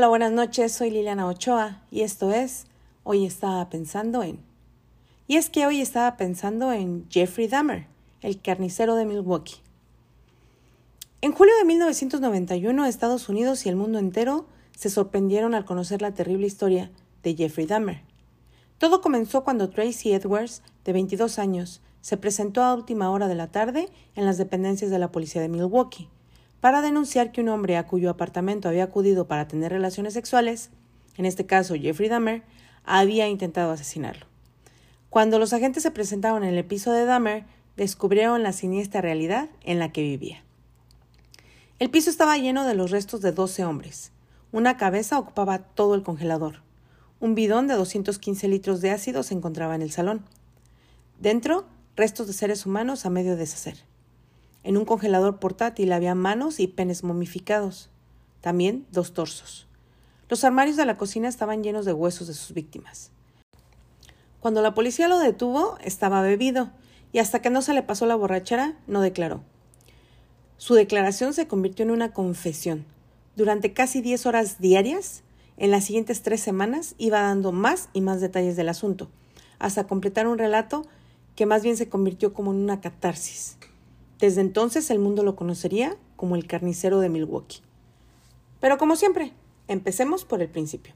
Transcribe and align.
Hola, 0.00 0.08
buenas 0.08 0.32
noches, 0.32 0.72
soy 0.72 0.90
Liliana 0.90 1.26
Ochoa 1.26 1.82
y 1.90 2.00
esto 2.00 2.32
es 2.32 2.64
Hoy 3.02 3.26
estaba 3.26 3.68
pensando 3.68 4.22
en... 4.22 4.38
Y 5.26 5.36
es 5.36 5.50
que 5.50 5.66
hoy 5.66 5.82
estaba 5.82 6.16
pensando 6.16 6.72
en 6.72 7.04
Jeffrey 7.10 7.48
Dahmer, 7.48 7.86
el 8.22 8.40
carnicero 8.40 8.94
de 8.94 9.04
Milwaukee. 9.04 9.56
En 11.20 11.32
julio 11.32 11.52
de 11.58 11.66
1991, 11.66 12.86
Estados 12.86 13.28
Unidos 13.28 13.66
y 13.66 13.68
el 13.68 13.76
mundo 13.76 13.98
entero 13.98 14.46
se 14.74 14.88
sorprendieron 14.88 15.54
al 15.54 15.66
conocer 15.66 16.00
la 16.00 16.14
terrible 16.14 16.46
historia 16.46 16.90
de 17.22 17.36
Jeffrey 17.36 17.66
Dahmer. 17.66 18.00
Todo 18.78 19.02
comenzó 19.02 19.44
cuando 19.44 19.68
Tracy 19.68 20.14
Edwards, 20.14 20.62
de 20.82 20.94
22 20.94 21.38
años, 21.38 21.82
se 22.00 22.16
presentó 22.16 22.62
a 22.62 22.72
última 22.72 23.10
hora 23.10 23.28
de 23.28 23.34
la 23.34 23.48
tarde 23.48 23.90
en 24.14 24.24
las 24.24 24.38
dependencias 24.38 24.90
de 24.90 24.98
la 24.98 25.12
policía 25.12 25.42
de 25.42 25.50
Milwaukee 25.50 26.08
para 26.60 26.82
denunciar 26.82 27.32
que 27.32 27.40
un 27.40 27.48
hombre 27.48 27.76
a 27.76 27.86
cuyo 27.86 28.10
apartamento 28.10 28.68
había 28.68 28.84
acudido 28.84 29.26
para 29.26 29.48
tener 29.48 29.72
relaciones 29.72 30.14
sexuales, 30.14 30.70
en 31.16 31.26
este 31.26 31.46
caso 31.46 31.74
Jeffrey 31.74 32.08
Dahmer, 32.08 32.42
había 32.84 33.28
intentado 33.28 33.72
asesinarlo. 33.72 34.26
Cuando 35.08 35.38
los 35.38 35.52
agentes 35.52 35.82
se 35.82 35.90
presentaron 35.90 36.44
en 36.44 36.54
el 36.54 36.64
piso 36.64 36.92
de 36.92 37.04
Dahmer, 37.04 37.44
descubrieron 37.76 38.42
la 38.42 38.52
siniestra 38.52 39.00
realidad 39.00 39.48
en 39.62 39.78
la 39.78 39.90
que 39.90 40.02
vivía. 40.02 40.44
El 41.78 41.90
piso 41.90 42.10
estaba 42.10 42.36
lleno 42.36 42.66
de 42.66 42.74
los 42.74 42.90
restos 42.90 43.20
de 43.22 43.32
12 43.32 43.64
hombres. 43.64 44.12
Una 44.52 44.76
cabeza 44.76 45.18
ocupaba 45.18 45.58
todo 45.58 45.94
el 45.94 46.02
congelador. 46.02 46.62
Un 47.20 47.34
bidón 47.34 47.66
de 47.66 47.74
215 47.74 48.48
litros 48.48 48.80
de 48.80 48.90
ácido 48.90 49.22
se 49.22 49.34
encontraba 49.34 49.74
en 49.74 49.82
el 49.82 49.90
salón. 49.90 50.24
Dentro, 51.18 51.66
restos 51.96 52.26
de 52.26 52.32
seres 52.34 52.66
humanos 52.66 53.06
a 53.06 53.10
medio 53.10 53.36
deshacer. 53.36 53.89
En 54.62 54.76
un 54.76 54.84
congelador 54.84 55.38
portátil 55.38 55.92
había 55.92 56.14
manos 56.14 56.60
y 56.60 56.66
penes 56.66 57.02
momificados. 57.02 57.90
También 58.40 58.86
dos 58.90 59.14
torsos. 59.14 59.66
Los 60.28 60.44
armarios 60.44 60.76
de 60.76 60.86
la 60.86 60.96
cocina 60.96 61.28
estaban 61.28 61.62
llenos 61.62 61.84
de 61.84 61.92
huesos 61.92 62.28
de 62.28 62.34
sus 62.34 62.54
víctimas. 62.54 63.10
Cuando 64.40 64.62
la 64.62 64.74
policía 64.74 65.08
lo 65.08 65.18
detuvo, 65.18 65.76
estaba 65.82 66.22
bebido, 66.22 66.70
y 67.12 67.18
hasta 67.18 67.42
que 67.42 67.50
no 67.50 67.62
se 67.62 67.74
le 67.74 67.82
pasó 67.82 68.06
la 68.06 68.14
borrachera, 68.14 68.78
no 68.86 69.00
declaró. 69.00 69.42
Su 70.56 70.74
declaración 70.74 71.34
se 71.34 71.46
convirtió 71.46 71.84
en 71.84 71.90
una 71.90 72.12
confesión. 72.12 72.84
Durante 73.36 73.72
casi 73.72 74.00
diez 74.00 74.26
horas 74.26 74.60
diarias, 74.60 75.22
en 75.56 75.70
las 75.70 75.84
siguientes 75.84 76.22
tres 76.22 76.40
semanas, 76.40 76.94
iba 76.96 77.20
dando 77.20 77.52
más 77.52 77.88
y 77.92 78.00
más 78.00 78.20
detalles 78.20 78.56
del 78.56 78.68
asunto, 78.68 79.10
hasta 79.58 79.86
completar 79.86 80.26
un 80.26 80.38
relato 80.38 80.86
que 81.34 81.46
más 81.46 81.62
bien 81.62 81.76
se 81.76 81.88
convirtió 81.88 82.32
como 82.32 82.52
en 82.52 82.58
una 82.58 82.80
catarsis. 82.80 83.58
Desde 84.20 84.42
entonces 84.42 84.90
el 84.90 84.98
mundo 84.98 85.22
lo 85.22 85.34
conocería 85.34 85.96
como 86.16 86.36
el 86.36 86.46
carnicero 86.46 87.00
de 87.00 87.08
Milwaukee. 87.08 87.62
Pero 88.60 88.76
como 88.76 88.96
siempre, 88.96 89.32
empecemos 89.66 90.24
por 90.24 90.42
el 90.42 90.48
principio. 90.48 90.94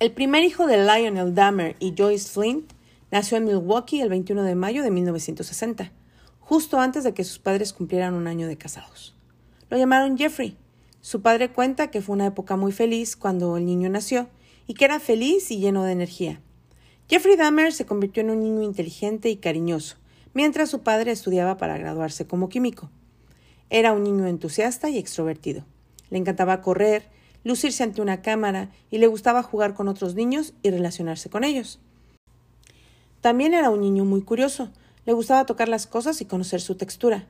El 0.00 0.10
primer 0.10 0.42
hijo 0.42 0.66
de 0.66 0.78
Lionel 0.78 1.34
Dahmer 1.34 1.76
y 1.78 1.94
Joyce 1.96 2.28
Flint 2.28 2.72
nació 3.12 3.36
en 3.38 3.44
Milwaukee 3.44 4.00
el 4.00 4.08
21 4.08 4.42
de 4.42 4.56
mayo 4.56 4.82
de 4.82 4.90
1960, 4.90 5.92
justo 6.40 6.80
antes 6.80 7.04
de 7.04 7.14
que 7.14 7.22
sus 7.22 7.38
padres 7.38 7.72
cumplieran 7.72 8.14
un 8.14 8.26
año 8.26 8.48
de 8.48 8.58
casados. 8.58 9.14
Lo 9.70 9.78
llamaron 9.78 10.18
Jeffrey. 10.18 10.56
Su 11.00 11.22
padre 11.22 11.52
cuenta 11.52 11.90
que 11.90 12.02
fue 12.02 12.14
una 12.14 12.26
época 12.26 12.56
muy 12.56 12.72
feliz 12.72 13.14
cuando 13.16 13.56
el 13.56 13.64
niño 13.64 13.88
nació 13.88 14.28
y 14.66 14.74
que 14.74 14.84
era 14.84 14.98
feliz 14.98 15.50
y 15.52 15.58
lleno 15.58 15.84
de 15.84 15.92
energía. 15.92 16.40
Jeffrey 17.08 17.36
Dahmer 17.36 17.72
se 17.72 17.86
convirtió 17.86 18.22
en 18.22 18.30
un 18.30 18.40
niño 18.40 18.62
inteligente 18.62 19.28
y 19.30 19.36
cariñoso, 19.36 19.96
mientras 20.34 20.70
su 20.70 20.82
padre 20.82 21.12
estudiaba 21.12 21.56
para 21.56 21.78
graduarse 21.78 22.26
como 22.26 22.48
químico. 22.48 22.90
Era 23.70 23.92
un 23.92 24.04
niño 24.04 24.26
entusiasta 24.26 24.90
y 24.90 24.98
extrovertido. 24.98 25.64
Le 26.10 26.18
encantaba 26.18 26.60
correr, 26.60 27.08
lucirse 27.44 27.82
ante 27.82 28.02
una 28.02 28.22
cámara 28.22 28.70
y 28.90 28.98
le 28.98 29.06
gustaba 29.06 29.42
jugar 29.42 29.74
con 29.74 29.88
otros 29.88 30.14
niños 30.14 30.54
y 30.62 30.70
relacionarse 30.70 31.30
con 31.30 31.44
ellos. 31.44 31.80
También 33.20 33.54
era 33.54 33.70
un 33.70 33.80
niño 33.80 34.04
muy 34.04 34.22
curioso, 34.22 34.70
le 35.06 35.12
gustaba 35.12 35.46
tocar 35.46 35.68
las 35.68 35.86
cosas 35.86 36.20
y 36.20 36.26
conocer 36.26 36.60
su 36.60 36.76
textura. 36.76 37.26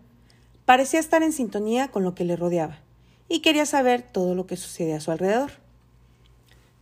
Parecía 0.64 1.00
estar 1.00 1.22
en 1.22 1.32
sintonía 1.32 1.88
con 1.88 2.02
lo 2.02 2.14
que 2.14 2.24
le 2.24 2.36
rodeaba 2.36 2.80
y 3.28 3.40
quería 3.40 3.66
saber 3.66 4.02
todo 4.02 4.34
lo 4.34 4.46
que 4.46 4.56
sucedía 4.56 4.96
a 4.96 5.00
su 5.00 5.10
alrededor. 5.10 5.52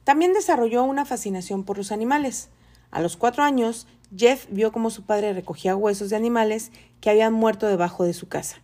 También 0.05 0.33
desarrolló 0.33 0.84
una 0.84 1.05
fascinación 1.05 1.65
por 1.65 1.78
los 1.78 1.93
animales. 1.93 2.49
A 2.91 3.00
los 3.00 3.16
cuatro 3.16 3.45
años 3.45 3.87
Jeff 4.16 4.47
vio 4.50 4.72
cómo 4.72 4.91
su 4.91 5.04
padre 5.04 5.32
recogía 5.32 5.76
huesos 5.76 6.10
de 6.10 6.16
animales 6.16 6.72
que 7.00 7.10
habían 7.10 7.32
muerto 7.32 7.66
debajo 7.66 8.04
de 8.04 8.12
su 8.12 8.26
casa. 8.26 8.60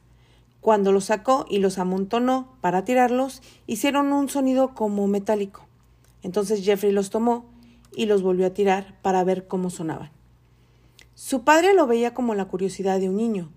Cuando 0.61 0.91
los 0.91 1.05
sacó 1.05 1.47
y 1.49 1.59
los 1.59 1.79
amontonó 1.79 2.57
para 2.61 2.85
tirarlos, 2.85 3.43
hicieron 3.69 4.13
un 4.13 4.29
sonido 4.29 4.75
como 4.75 5.07
metálico. 5.07 5.67
Entonces 6.23 6.65
Jeffrey 6.65 6.91
los 6.91 7.11
tomó 7.11 7.45
y 7.95 8.07
los 8.07 8.23
volvió 8.23 8.47
a 8.47 8.55
tirar 8.55 9.01
para 9.03 9.23
ver 9.23 9.47
cómo 9.47 9.71
sonaban. 9.71 10.11
Su 11.15 11.45
padre 11.45 11.75
lo 11.75 11.87
veía 11.87 12.13
como 12.13 12.35
la 12.35 12.47
curiosidad 12.47 12.99
de 12.99 13.09
un 13.09 13.17
niño. 13.17 13.53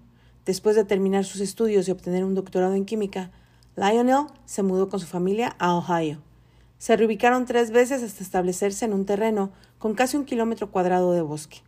Después 0.45 0.75
de 0.75 0.85
terminar 0.85 1.25
sus 1.25 1.41
estudios 1.41 1.87
y 1.87 1.91
obtener 1.91 2.23
un 2.23 2.35
doctorado 2.35 2.75
en 2.75 2.85
química, 2.85 3.31
Lionel 3.75 4.27
se 4.45 4.61
mudó 4.61 4.89
con 4.89 4.99
su 4.99 5.07
familia 5.07 5.55
a 5.57 5.73
Ohio. 5.73 6.19
Se 6.77 6.95
reubicaron 6.95 7.45
tres 7.45 7.71
veces 7.71 8.03
hasta 8.03 8.23
establecerse 8.23 8.85
en 8.85 8.93
un 8.93 9.05
terreno 9.05 9.51
con 9.79 9.95
casi 9.95 10.17
un 10.17 10.25
kilómetro 10.25 10.69
cuadrado 10.69 11.13
de 11.13 11.21
bosque. 11.21 11.63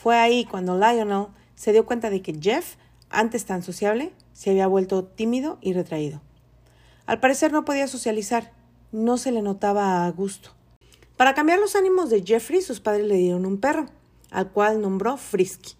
Fue 0.00 0.16
ahí 0.16 0.44
cuando 0.44 0.78
Lionel 0.78 1.26
se 1.56 1.72
dio 1.72 1.84
cuenta 1.84 2.08
de 2.08 2.22
que 2.22 2.38
Jeff, 2.40 2.76
antes 3.10 3.46
tan 3.46 3.64
sociable, 3.64 4.12
se 4.32 4.50
había 4.50 4.68
vuelto 4.68 5.02
tímido 5.02 5.58
y 5.60 5.72
retraído. 5.72 6.22
Al 7.04 7.18
parecer 7.18 7.50
no 7.50 7.64
podía 7.64 7.88
socializar, 7.88 8.52
no 8.92 9.18
se 9.18 9.32
le 9.32 9.42
notaba 9.42 10.06
a 10.06 10.10
gusto. 10.12 10.50
Para 11.16 11.34
cambiar 11.34 11.58
los 11.58 11.74
ánimos 11.74 12.10
de 12.10 12.22
Jeffrey, 12.24 12.62
sus 12.62 12.78
padres 12.78 13.06
le 13.06 13.16
dieron 13.16 13.44
un 13.44 13.58
perro, 13.58 13.86
al 14.30 14.52
cual 14.52 14.80
nombró 14.80 15.16
Frisky, 15.16 15.72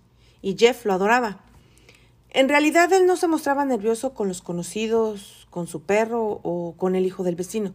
y 0.42 0.56
Jeff 0.58 0.84
lo 0.84 0.94
adoraba. 0.94 1.44
En 2.30 2.48
realidad 2.48 2.92
él 2.92 3.06
no 3.06 3.14
se 3.14 3.28
mostraba 3.28 3.64
nervioso 3.64 4.14
con 4.14 4.26
los 4.26 4.42
conocidos, 4.42 5.46
con 5.48 5.68
su 5.68 5.82
perro 5.82 6.40
o 6.42 6.74
con 6.76 6.96
el 6.96 7.06
hijo 7.06 7.22
del 7.22 7.36
vecino. 7.36 7.72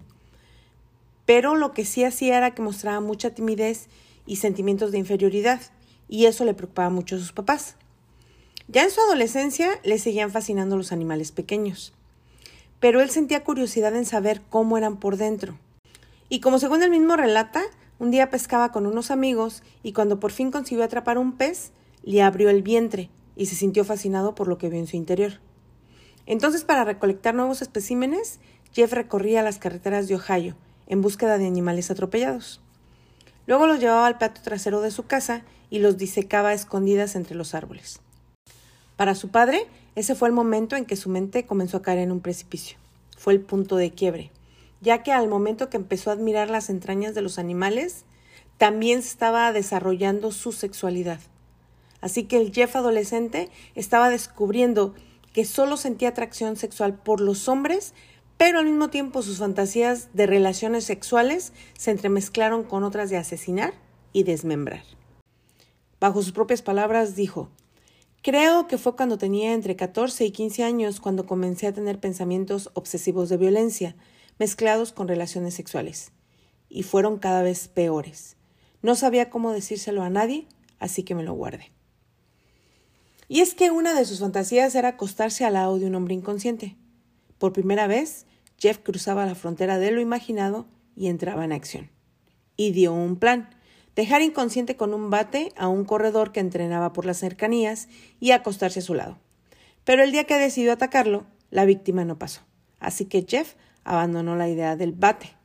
Pero 1.25 1.55
lo 1.55 1.71
que 1.71 1.85
sí 1.85 2.03
hacía 2.03 2.37
era 2.37 2.51
que 2.51 2.61
mostraba 2.61 2.99
mucha 2.99 3.29
timidez 3.29 3.87
y 4.25 4.35
sentimientos 4.35 4.91
de 4.91 4.97
inferioridad, 4.97 5.61
y 6.07 6.25
eso 6.25 6.45
le 6.45 6.53
preocupaba 6.53 6.89
mucho 6.89 7.15
a 7.15 7.19
sus 7.19 7.31
papás. 7.31 7.75
Ya 8.67 8.83
en 8.83 8.91
su 8.91 9.01
adolescencia 9.01 9.69
le 9.83 9.97
seguían 9.97 10.31
fascinando 10.31 10.77
los 10.77 10.91
animales 10.91 11.31
pequeños, 11.31 11.93
pero 12.79 13.01
él 13.01 13.09
sentía 13.09 13.43
curiosidad 13.43 13.95
en 13.95 14.05
saber 14.05 14.41
cómo 14.49 14.77
eran 14.77 14.97
por 14.97 15.17
dentro. 15.17 15.57
Y 16.29 16.39
como 16.39 16.59
según 16.59 16.81
el 16.81 16.89
mismo 16.89 17.15
relata, 17.15 17.61
un 17.99 18.11
día 18.11 18.29
pescaba 18.29 18.71
con 18.71 18.85
unos 18.85 19.11
amigos 19.11 19.63
y 19.83 19.93
cuando 19.93 20.19
por 20.19 20.31
fin 20.31 20.51
consiguió 20.51 20.83
atrapar 20.83 21.17
un 21.17 21.33
pez, 21.33 21.71
le 22.03 22.21
abrió 22.21 22.49
el 22.49 22.63
vientre 22.63 23.09
y 23.35 23.45
se 23.45 23.55
sintió 23.55 23.83
fascinado 23.85 24.35
por 24.35 24.47
lo 24.47 24.57
que 24.57 24.69
vio 24.69 24.79
en 24.79 24.87
su 24.87 24.95
interior. 24.95 25.39
Entonces, 26.25 26.63
para 26.63 26.85
recolectar 26.85 27.35
nuevos 27.35 27.61
especímenes, 27.61 28.39
Jeff 28.73 28.93
recorría 28.93 29.43
las 29.43 29.59
carreteras 29.59 30.07
de 30.07 30.15
Ohio 30.15 30.55
en 30.87 31.01
búsqueda 31.01 31.37
de 31.37 31.47
animales 31.47 31.91
atropellados. 31.91 32.62
Luego 33.45 33.67
los 33.67 33.79
llevaba 33.79 34.07
al 34.07 34.17
plato 34.17 34.41
trasero 34.41 34.81
de 34.81 34.91
su 34.91 35.03
casa 35.03 35.43
y 35.69 35.79
los 35.79 35.97
disecaba 35.97 36.49
a 36.49 36.53
escondidas 36.53 37.15
entre 37.15 37.35
los 37.35 37.53
árboles. 37.55 37.99
Para 38.95 39.15
su 39.15 39.29
padre, 39.29 39.67
ese 39.95 40.15
fue 40.15 40.27
el 40.27 40.33
momento 40.33 40.75
en 40.75 40.85
que 40.85 40.95
su 40.95 41.09
mente 41.09 41.45
comenzó 41.45 41.77
a 41.77 41.81
caer 41.81 41.99
en 41.99 42.11
un 42.11 42.21
precipicio. 42.21 42.77
Fue 43.17 43.33
el 43.33 43.41
punto 43.41 43.75
de 43.75 43.91
quiebre, 43.91 44.31
ya 44.81 45.03
que 45.03 45.11
al 45.11 45.27
momento 45.27 45.69
que 45.69 45.77
empezó 45.77 46.09
a 46.09 46.13
admirar 46.13 46.49
las 46.49 46.69
entrañas 46.69 47.15
de 47.15 47.21
los 47.21 47.39
animales, 47.39 48.05
también 48.57 48.99
estaba 48.99 49.51
desarrollando 49.51 50.31
su 50.31 50.51
sexualidad. 50.51 51.19
Así 52.01 52.25
que 52.25 52.37
el 52.37 52.53
Jeff 52.53 52.75
adolescente 52.75 53.49
estaba 53.75 54.09
descubriendo 54.09 54.93
que 55.33 55.45
solo 55.45 55.77
sentía 55.77 56.09
atracción 56.09 56.55
sexual 56.55 56.93
por 56.95 57.19
los 57.19 57.47
hombres 57.47 57.93
pero 58.37 58.59
al 58.59 58.65
mismo 58.65 58.89
tiempo 58.89 59.21
sus 59.21 59.39
fantasías 59.39 60.09
de 60.13 60.27
relaciones 60.27 60.83
sexuales 60.83 61.53
se 61.77 61.91
entremezclaron 61.91 62.63
con 62.63 62.83
otras 62.83 63.09
de 63.09 63.17
asesinar 63.17 63.73
y 64.11 64.23
desmembrar. 64.23 64.83
Bajo 65.99 66.21
sus 66.21 66.33
propias 66.33 66.61
palabras 66.61 67.15
dijo, 67.15 67.49
Creo 68.23 68.67
que 68.67 68.77
fue 68.77 68.95
cuando 68.95 69.17
tenía 69.17 69.51
entre 69.51 69.75
14 69.75 70.23
y 70.23 70.31
15 70.31 70.63
años 70.63 71.01
cuando 71.01 71.25
comencé 71.25 71.67
a 71.67 71.73
tener 71.73 71.99
pensamientos 71.99 72.69
obsesivos 72.73 73.27
de 73.27 73.35
violencia, 73.35 73.97
mezclados 74.39 74.93
con 74.93 75.09
relaciones 75.09 75.55
sexuales. 75.55 76.13
Y 76.69 76.83
fueron 76.83 77.19
cada 77.19 77.41
vez 77.41 77.67
peores. 77.67 78.37
No 78.81 78.95
sabía 78.95 79.29
cómo 79.29 79.51
decírselo 79.51 80.03
a 80.03 80.09
nadie, 80.09 80.47
así 80.79 81.03
que 81.03 81.15
me 81.15 81.23
lo 81.23 81.33
guardé. 81.33 81.73
Y 83.27 83.41
es 83.41 83.55
que 83.55 83.71
una 83.71 83.93
de 83.93 84.05
sus 84.05 84.21
fantasías 84.21 84.73
era 84.75 84.89
acostarse 84.89 85.43
al 85.43 85.53
lado 85.53 85.77
de 85.77 85.85
un 85.85 85.95
hombre 85.95 86.13
inconsciente. 86.13 86.77
Por 87.43 87.51
primera 87.51 87.87
vez, 87.87 88.25
Jeff 88.57 88.77
cruzaba 88.77 89.25
la 89.25 89.35
frontera 89.35 89.77
de 89.77 89.91
lo 89.91 89.99
imaginado 89.99 90.65
y 90.95 91.07
entraba 91.07 91.43
en 91.43 91.51
acción. 91.51 91.89
Y 92.55 92.71
dio 92.71 92.93
un 92.93 93.17
plan 93.17 93.49
dejar 93.97 94.21
inconsciente 94.21 94.77
con 94.77 94.93
un 94.93 95.09
bate 95.09 95.51
a 95.57 95.67
un 95.67 95.83
corredor 95.83 96.31
que 96.31 96.39
entrenaba 96.39 96.93
por 96.93 97.05
las 97.05 97.17
cercanías 97.17 97.89
y 98.21 98.31
acostarse 98.31 98.79
a 98.79 98.81
su 98.81 98.93
lado. 98.93 99.17
Pero 99.83 100.03
el 100.03 100.13
día 100.13 100.23
que 100.23 100.39
decidió 100.39 100.71
atacarlo, 100.71 101.25
la 101.49 101.65
víctima 101.65 102.05
no 102.05 102.17
pasó. 102.17 102.43
Así 102.79 103.07
que 103.07 103.25
Jeff 103.27 103.55
abandonó 103.83 104.37
la 104.37 104.47
idea 104.47 104.77
del 104.77 104.93
bate. 104.93 105.35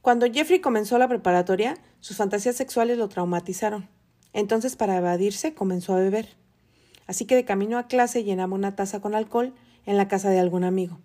Cuando 0.00 0.32
Jeffrey 0.32 0.60
comenzó 0.60 0.96
la 0.96 1.08
preparatoria, 1.08 1.76
sus 2.00 2.16
fantasías 2.16 2.56
sexuales 2.56 2.96
lo 2.96 3.10
traumatizaron. 3.10 3.90
Entonces, 4.32 4.76
para 4.76 4.96
evadirse, 4.96 5.52
comenzó 5.52 5.92
a 5.92 5.98
beber. 5.98 6.38
Así 7.06 7.26
que 7.26 7.34
de 7.34 7.44
camino 7.44 7.76
a 7.76 7.86
clase 7.86 8.24
llenaba 8.24 8.54
una 8.54 8.76
taza 8.76 9.00
con 9.00 9.14
alcohol 9.14 9.52
en 9.84 9.98
la 9.98 10.08
casa 10.08 10.30
de 10.30 10.40
algún 10.40 10.64
amigo. 10.64 11.00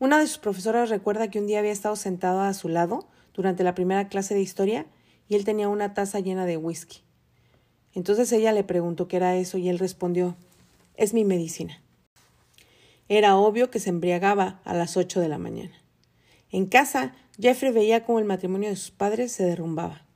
Una 0.00 0.18
de 0.18 0.26
sus 0.26 0.38
profesoras 0.38 0.88
recuerda 0.88 1.28
que 1.28 1.38
un 1.38 1.46
día 1.46 1.58
había 1.58 1.72
estado 1.72 1.94
sentado 1.94 2.40
a 2.40 2.54
su 2.54 2.70
lado 2.70 3.06
durante 3.34 3.64
la 3.64 3.74
primera 3.74 4.08
clase 4.08 4.32
de 4.32 4.40
historia 4.40 4.86
y 5.28 5.34
él 5.34 5.44
tenía 5.44 5.68
una 5.68 5.92
taza 5.92 6.20
llena 6.20 6.46
de 6.46 6.56
whisky. 6.56 7.02
Entonces 7.92 8.32
ella 8.32 8.52
le 8.52 8.64
preguntó 8.64 9.08
qué 9.08 9.16
era 9.16 9.36
eso 9.36 9.58
y 9.58 9.68
él 9.68 9.78
respondió 9.78 10.36
es 10.94 11.12
mi 11.12 11.26
medicina. 11.26 11.82
Era 13.08 13.36
obvio 13.36 13.70
que 13.70 13.78
se 13.78 13.90
embriagaba 13.90 14.62
a 14.64 14.72
las 14.72 14.96
ocho 14.96 15.20
de 15.20 15.28
la 15.28 15.36
mañana. 15.36 15.82
En 16.50 16.64
casa, 16.64 17.14
Jeffrey 17.38 17.70
veía 17.70 18.06
cómo 18.06 18.20
el 18.20 18.24
matrimonio 18.24 18.70
de 18.70 18.76
sus 18.76 18.92
padres 18.92 19.32
se 19.32 19.44
derrumbaba. 19.44 20.06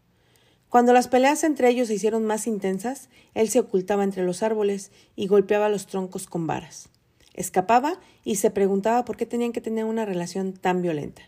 Cuando 0.70 0.94
las 0.94 1.08
peleas 1.08 1.44
entre 1.44 1.68
ellos 1.68 1.88
se 1.88 1.94
hicieron 1.94 2.24
más 2.24 2.46
intensas, 2.46 3.10
él 3.34 3.50
se 3.50 3.60
ocultaba 3.60 4.02
entre 4.02 4.24
los 4.24 4.42
árboles 4.42 4.92
y 5.14 5.26
golpeaba 5.26 5.68
los 5.68 5.86
troncos 5.86 6.26
con 6.26 6.46
varas. 6.46 6.88
Escapaba 7.34 8.00
y 8.24 8.36
se 8.36 8.50
preguntaba 8.50 9.04
por 9.04 9.16
qué 9.16 9.26
tenían 9.26 9.52
que 9.52 9.60
tener 9.60 9.84
una 9.84 10.04
relación 10.04 10.54
tan 10.54 10.80
violenta. 10.80 11.22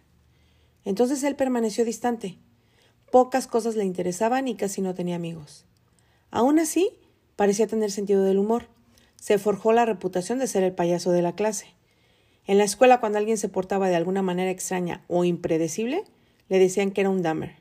Entonces 0.84 1.22
él 1.24 1.36
permaneció 1.36 1.84
distante. 1.84 2.38
Pocas 3.10 3.46
cosas 3.46 3.76
le 3.76 3.84
interesaban 3.84 4.48
y 4.48 4.56
casi 4.56 4.80
no 4.80 4.94
tenía 4.94 5.16
amigos. 5.16 5.66
Aún 6.30 6.58
así, 6.58 6.90
parecía 7.36 7.66
tener 7.66 7.90
sentido 7.90 8.24
del 8.24 8.38
humor 8.38 8.68
se 9.26 9.38
forjó 9.38 9.72
la 9.72 9.84
reputación 9.84 10.38
de 10.38 10.46
ser 10.46 10.62
el 10.62 10.72
payaso 10.72 11.10
de 11.10 11.22
la 11.22 11.34
clase. 11.34 11.74
En 12.46 12.58
la 12.58 12.64
escuela, 12.64 13.00
cuando 13.00 13.18
alguien 13.18 13.38
se 13.38 13.48
portaba 13.48 13.88
de 13.88 13.96
alguna 13.96 14.22
manera 14.22 14.50
extraña 14.50 15.04
o 15.08 15.24
impredecible, 15.24 16.04
le 16.48 16.58
decían 16.58 16.92
que 16.92 17.00
era 17.00 17.10
un 17.10 17.22
Dahmer. 17.22 17.56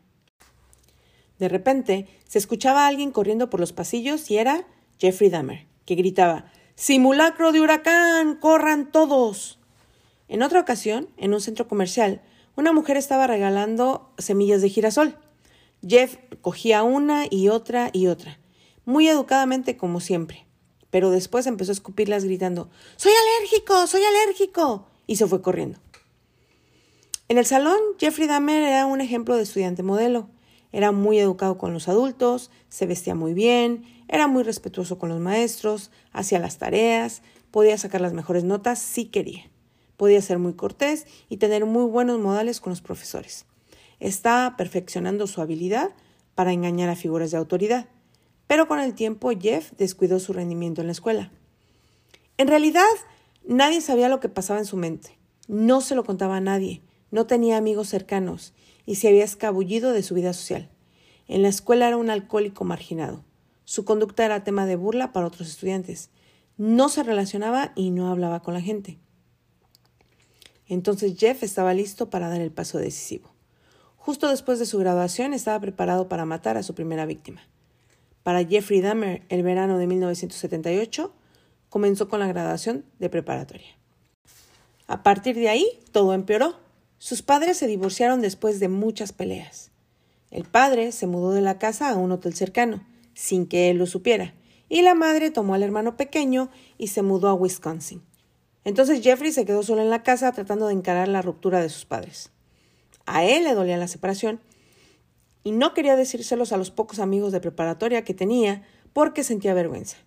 De 1.40 1.50
repente, 1.50 2.08
se 2.28 2.38
escuchaba 2.38 2.86
a 2.86 2.88
alguien 2.88 3.12
corriendo 3.12 3.50
por 3.50 3.60
los 3.60 3.74
pasillos 3.74 4.30
y 4.30 4.38
era 4.38 4.68
Jeffrey 5.00 5.30
Dahmer, 5.30 5.66
que 5.86 5.96
gritaba 5.96 6.52
Simulacro 6.76 7.52
de 7.52 7.62
huracán. 7.62 8.36
corran 8.36 8.92
todos. 8.92 9.60
En 10.28 10.44
otra 10.44 10.60
ocasión, 10.60 11.10
en 11.18 11.34
un 11.34 11.42
centro 11.42 11.68
comercial, 11.68 12.22
una 12.56 12.74
mujer 12.74 12.98
estaba 12.98 13.28
regalando 13.28 14.12
semillas 14.18 14.62
de 14.62 14.70
girasol. 14.70 15.18
Jeff 15.88 16.18
cogía 16.42 16.84
una 16.84 17.26
y 17.30 17.50
otra 17.50 17.90
y 17.94 18.08
otra, 18.08 18.40
muy 18.86 19.08
educadamente 19.08 19.78
como 19.78 20.00
siempre 20.00 20.46
pero 20.96 21.12
después 21.12 21.46
empezó 21.46 21.72
a 21.72 21.74
escupirlas 21.74 22.24
gritando 22.24 22.70
Soy 22.96 23.12
alérgico, 23.12 23.86
soy 23.86 24.02
alérgico. 24.04 24.88
y 25.06 25.18
se 25.18 25.28
fue 25.28 25.42
corriendo. 25.42 25.78
En 27.28 27.38
el 27.38 27.46
salón, 27.46 27.78
Jeffrey 28.00 28.30
Dahmer 28.30 28.62
era 28.62 28.86
un 28.86 29.02
ejemplo 29.02 29.36
de 29.36 29.44
estudiante 29.44 29.84
modelo. 29.84 30.30
Era 30.72 30.94
muy 30.94 31.20
educado 31.20 31.58
con 31.58 31.74
los 31.74 31.90
adultos, 31.90 32.50
se 32.70 32.86
vestía 32.86 33.14
muy 33.14 33.34
bien, 33.34 33.84
era 34.08 34.28
muy 34.28 34.44
respetuoso 34.44 34.98
con 34.98 35.10
los 35.10 35.20
maestros, 35.20 35.92
hacía 36.12 36.40
las 36.40 36.58
tareas, 36.58 37.22
podía 37.52 37.78
sacar 37.78 38.02
las 38.02 38.14
mejores 38.14 38.44
notas 38.44 38.80
si 38.80 39.06
quería. 39.06 39.50
Podía 39.98 40.22
ser 40.22 40.40
muy 40.40 40.54
cortés 40.54 41.08
y 41.30 41.38
tener 41.38 41.66
muy 41.66 41.86
buenos 41.86 42.20
modales 42.20 42.60
con 42.60 42.72
los 42.72 42.82
profesores. 42.82 43.46
Estaba 44.00 44.58
perfeccionando 44.58 45.26
su 45.26 45.42
habilidad 45.42 45.92
para 46.36 46.52
engañar 46.52 46.90
a 46.90 46.96
figuras 46.96 47.32
de 47.32 47.38
autoridad. 47.38 47.88
Pero 48.48 48.68
con 48.68 48.80
el 48.80 48.94
tiempo 48.94 49.32
Jeff 49.40 49.72
descuidó 49.78 50.20
su 50.20 50.34
rendimiento 50.34 50.82
en 50.82 50.88
la 50.88 50.94
escuela. 50.94 51.32
En 52.38 52.48
realidad, 52.48 52.84
nadie 53.48 53.82
sabía 53.82 54.10
lo 54.10 54.20
que 54.20 54.30
pasaba 54.30 54.60
en 54.60 54.66
su 54.66 54.78
mente. 54.78 55.18
No 55.48 55.82
se 55.82 55.96
lo 55.96 56.04
contaba 56.04 56.38
a 56.38 56.42
nadie, 56.42 56.82
no 57.10 57.26
tenía 57.26 57.58
amigos 57.58 57.88
cercanos 57.88 58.54
y 58.86 58.96
se 58.96 59.08
había 59.08 59.24
escabullido 59.24 59.94
de 59.94 60.04
su 60.04 60.14
vida 60.14 60.34
social. 60.34 60.70
En 61.28 61.42
la 61.42 61.48
escuela 61.48 61.88
era 61.88 61.98
un 61.98 62.10
alcohólico 62.10 62.66
marginado. 62.66 63.24
Su 63.66 63.84
conducta 63.84 64.24
era 64.24 64.44
tema 64.44 64.66
de 64.66 64.76
burla 64.76 65.12
para 65.12 65.28
otros 65.28 65.50
estudiantes. 65.50 66.10
No 66.58 66.88
se 66.88 67.04
relacionaba 67.04 67.74
y 67.76 67.92
no 67.92 68.10
hablaba 68.10 68.42
con 68.42 68.54
la 68.54 68.62
gente. 68.62 69.00
Entonces 70.68 71.16
Jeff 71.18 71.44
estaba 71.44 71.74
listo 71.74 72.10
para 72.10 72.30
dar 72.30 72.42
el 72.42 72.52
paso 72.52 72.78
decisivo. 72.78 73.36
Justo 73.98 74.30
después 74.30 74.60
de 74.60 74.66
su 74.66 74.78
graduación 74.78 75.34
estaba 75.34 75.60
preparado 75.60 76.08
para 76.08 76.26
matar 76.26 76.58
a 76.58 76.64
su 76.64 76.76
primera 76.76 77.06
víctima. 77.06 77.42
Para 78.24 78.46
Jeffrey 78.46 78.82
Dahmer, 78.82 79.24
el 79.30 79.44
verano 79.44 79.78
de 79.78 79.88
1978 79.88 81.14
comenzó 81.70 82.08
con 82.08 82.20
la 82.20 82.28
graduación 82.28 82.86
de 83.00 83.10
preparatoria. 83.10 83.78
A 84.88 85.04
partir 85.04 85.36
de 85.36 85.50
ahí, 85.50 85.68
todo 85.92 86.14
empeoró. 86.14 86.56
Sus 87.00 87.22
padres 87.22 87.58
se 87.58 87.68
divorciaron 87.68 88.22
después 88.22 88.60
de 88.60 88.70
muchas 88.70 89.12
peleas. 89.12 89.72
El 90.32 90.46
padre 90.46 90.92
se 90.92 91.08
mudó 91.08 91.32
de 91.32 91.42
la 91.42 91.58
casa 91.58 91.90
a 91.90 91.96
un 91.96 92.12
hotel 92.12 92.34
cercano, 92.36 92.86
sin 93.16 93.48
que 93.48 93.72
él 93.72 93.78
lo 93.78 93.88
supiera, 93.88 94.36
y 94.70 94.84
la 94.84 94.94
madre 94.94 95.32
tomó 95.32 95.56
al 95.56 95.64
hermano 95.64 95.98
pequeño 95.98 96.50
y 96.78 96.88
se 96.88 97.02
mudó 97.02 97.30
a 97.30 97.34
Wisconsin. 97.34 98.04
Entonces 98.64 99.02
Jeffrey 99.02 99.32
se 99.32 99.46
quedó 99.46 99.64
solo 99.64 99.82
en 99.82 99.90
la 99.90 100.04
casa 100.04 100.32
tratando 100.32 100.68
de 100.68 100.74
encarar 100.74 101.08
la 101.08 101.22
ruptura 101.22 101.62
de 101.62 101.70
sus 101.70 101.86
padres. 101.86 102.32
A 103.06 103.24
él 103.24 103.44
le 103.44 103.54
dolía 103.54 103.78
la 103.78 103.88
separación 103.88 104.40
y 105.44 105.52
no 105.52 105.74
quería 105.74 105.96
decírselos 105.96 106.52
a 106.52 106.58
los 106.58 106.72
pocos 106.72 107.00
amigos 107.00 107.32
de 107.32 107.40
preparatoria 107.40 108.04
que 108.04 108.14
tenía 108.16 108.64
porque 108.94 109.24
sentía 109.24 109.54
vergüenza. 109.54 109.98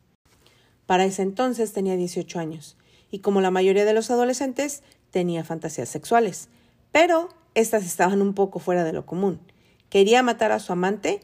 Para 0.87 1.05
ese 1.05 1.23
entonces 1.23 1.73
tenía 1.73 1.97
18 1.97 2.39
años 2.39 2.77
y 3.11 3.21
como 3.21 3.41
la 3.41 3.53
mayoría 3.53 3.85
de 3.85 3.95
los 3.95 4.11
adolescentes 4.11 4.83
tenía 5.11 5.45
fantasías 5.45 5.89
sexuales, 5.89 6.49
pero 6.91 7.29
estas 7.55 7.85
estaban 7.85 8.21
un 8.21 8.35
poco 8.35 8.59
fuera 8.59 8.85
de 8.85 8.93
lo 8.93 9.07
común. 9.07 9.41
Quería 9.89 10.23
matar 10.23 10.51
a 10.51 10.59
su 10.59 10.73
amante 10.73 11.21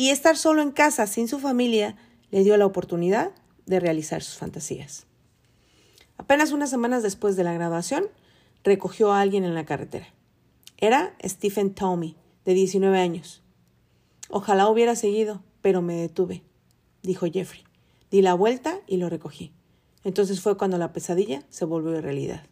y 0.00 0.08
estar 0.08 0.38
solo 0.38 0.62
en 0.62 0.70
casa 0.70 1.06
sin 1.06 1.28
su 1.28 1.38
familia 1.38 1.94
le 2.30 2.42
dio 2.42 2.56
la 2.56 2.64
oportunidad 2.64 3.32
de 3.66 3.80
realizar 3.80 4.22
sus 4.22 4.38
fantasías. 4.38 5.04
Apenas 6.16 6.52
unas 6.52 6.70
semanas 6.70 7.02
después 7.02 7.36
de 7.36 7.44
la 7.44 7.52
graduación, 7.52 8.06
recogió 8.64 9.12
a 9.12 9.20
alguien 9.20 9.44
en 9.44 9.54
la 9.54 9.66
carretera. 9.66 10.06
Era 10.78 11.14
Stephen 11.22 11.74
Tommy, 11.74 12.16
de 12.46 12.54
19 12.54 12.98
años. 12.98 13.42
Ojalá 14.30 14.70
hubiera 14.70 14.96
seguido, 14.96 15.42
pero 15.60 15.82
me 15.82 15.96
detuve, 15.96 16.44
dijo 17.02 17.26
Jeffrey. 17.30 17.64
Di 18.10 18.22
la 18.22 18.32
vuelta 18.32 18.80
y 18.86 18.96
lo 18.96 19.10
recogí. 19.10 19.52
Entonces 20.02 20.40
fue 20.40 20.56
cuando 20.56 20.78
la 20.78 20.94
pesadilla 20.94 21.42
se 21.50 21.66
volvió 21.66 22.00
realidad. 22.00 22.46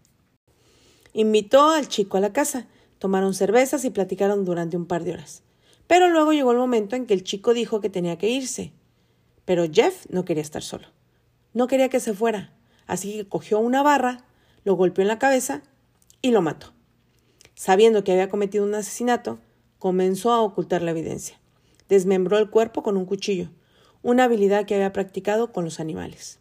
Invitó 1.15 1.71
al 1.71 1.89
chico 1.89 2.19
a 2.19 2.21
la 2.21 2.35
casa, 2.35 2.67
tomaron 2.99 3.33
cervezas 3.33 3.87
y 3.87 3.91
platicaron 3.91 4.45
durante 4.45 4.77
un 4.77 4.85
par 4.85 5.03
de 5.03 5.15
horas. 5.15 5.45
Pero 5.89 6.09
luego 6.11 6.33
llegó 6.33 6.53
el 6.53 6.59
momento 6.59 6.95
en 6.95 7.07
que 7.07 7.15
el 7.15 7.25
chico 7.25 7.55
dijo 7.55 7.81
que 7.81 7.91
tenía 7.91 8.19
que 8.19 8.29
irse. 8.29 8.73
Pero 9.45 9.65
Jeff 9.73 10.07
no 10.11 10.25
quería 10.25 10.43
estar 10.43 10.63
solo. 10.63 10.87
No 11.55 11.67
quería 11.67 11.89
que 11.89 11.99
se 11.99 12.15
fuera, 12.15 12.53
así 12.87 13.15
que 13.15 13.29
cogió 13.29 13.59
una 13.59 13.83
barra, 13.83 14.25
lo 14.65 14.75
golpeó 14.75 15.03
en 15.03 15.09
la 15.09 15.19
cabeza 15.19 15.63
y 16.23 16.31
lo 16.31 16.43
mató. 16.43 16.75
Sabiendo 17.55 18.05
que 18.05 18.13
había 18.13 18.29
cometido 18.29 18.65
un 18.65 18.75
asesinato, 18.75 19.41
comenzó 19.79 20.31
a 20.31 20.43
ocultar 20.43 20.83
la 20.83 20.91
evidencia. 20.91 21.41
Desmembró 21.89 22.39
el 22.39 22.51
cuerpo 22.51 22.83
con 22.83 22.99
un 22.99 23.07
cuchillo, 23.07 23.49
una 24.03 24.25
habilidad 24.25 24.67
que 24.67 24.75
había 24.75 24.93
practicado 24.93 25.53
con 25.53 25.65
los 25.65 25.81
animales. 25.81 26.39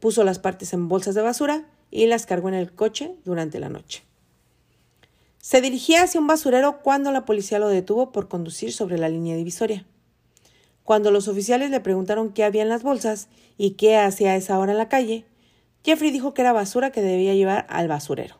Puso 0.00 0.24
las 0.24 0.40
partes 0.40 0.72
en 0.72 0.88
bolsas 0.88 1.14
de 1.14 1.22
basura 1.22 1.70
y 1.90 2.06
las 2.06 2.26
cargó 2.26 2.48
en 2.48 2.54
el 2.54 2.72
coche 2.72 3.14
durante 3.24 3.60
la 3.60 3.68
noche. 3.68 4.02
Se 5.42 5.60
dirigía 5.60 6.04
hacia 6.04 6.20
un 6.20 6.28
basurero 6.28 6.82
cuando 6.82 7.10
la 7.10 7.24
policía 7.24 7.58
lo 7.58 7.68
detuvo 7.68 8.12
por 8.12 8.28
conducir 8.28 8.72
sobre 8.72 8.96
la 8.96 9.08
línea 9.08 9.34
divisoria. 9.34 9.84
Cuando 10.84 11.10
los 11.10 11.26
oficiales 11.26 11.70
le 11.70 11.80
preguntaron 11.80 12.32
qué 12.32 12.44
había 12.44 12.62
en 12.62 12.68
las 12.68 12.84
bolsas 12.84 13.26
y 13.58 13.72
qué 13.72 13.96
hacía 13.96 14.30
a 14.30 14.36
esa 14.36 14.56
hora 14.60 14.70
en 14.70 14.78
la 14.78 14.88
calle, 14.88 15.26
Jeffrey 15.84 16.12
dijo 16.12 16.32
que 16.32 16.42
era 16.42 16.52
basura 16.52 16.92
que 16.92 17.02
debía 17.02 17.34
llevar 17.34 17.66
al 17.68 17.88
basurero. 17.88 18.36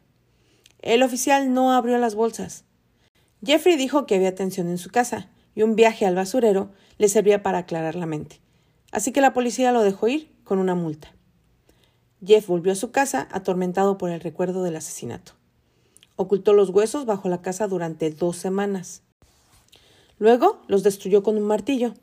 El 0.79 1.03
oficial 1.03 1.53
no 1.53 1.73
abrió 1.73 1.99
las 1.99 2.15
bolsas. 2.15 2.63
Jeffrey 3.45 3.75
dijo 3.77 4.07
que 4.07 4.15
había 4.15 4.37
tensión 4.37 4.69
en 4.69 4.79
su 4.79 4.91
casa 4.91 5.29
y 5.57 5.63
un 5.63 5.75
viaje 5.75 6.07
al 6.07 6.15
basurero 6.15 6.71
le 6.99 7.09
servía 7.09 7.43
para 7.43 7.59
aclarar 7.59 7.97
la 7.97 8.07
mente. 8.07 8.41
Así 8.93 9.11
que 9.11 9.21
la 9.21 9.33
policía 9.33 9.73
lo 9.73 9.83
dejó 9.83 10.07
ir 10.07 10.31
con 10.45 10.61
una 10.61 10.77
multa. 10.77 11.13
Jeff 12.25 12.47
volvió 12.47 12.71
a 12.71 12.77
su 12.77 12.93
casa 12.93 13.27
atormentado 13.33 13.99
por 13.99 14.11
el 14.11 14.21
recuerdo 14.21 14.63
del 14.63 14.77
asesinato. 14.77 15.42
Ocultó 16.23 16.53
los 16.53 16.71
huesos 16.71 17.05
bajo 17.05 17.29
la 17.29 17.43
casa 17.43 17.67
durante 17.67 18.09
dos 18.13 18.37
semanas. 18.37 19.03
Luego 20.21 20.63
los 20.69 20.85
destruyó 20.85 21.25
con 21.25 21.37
un 21.37 21.43
martillo. 21.43 21.95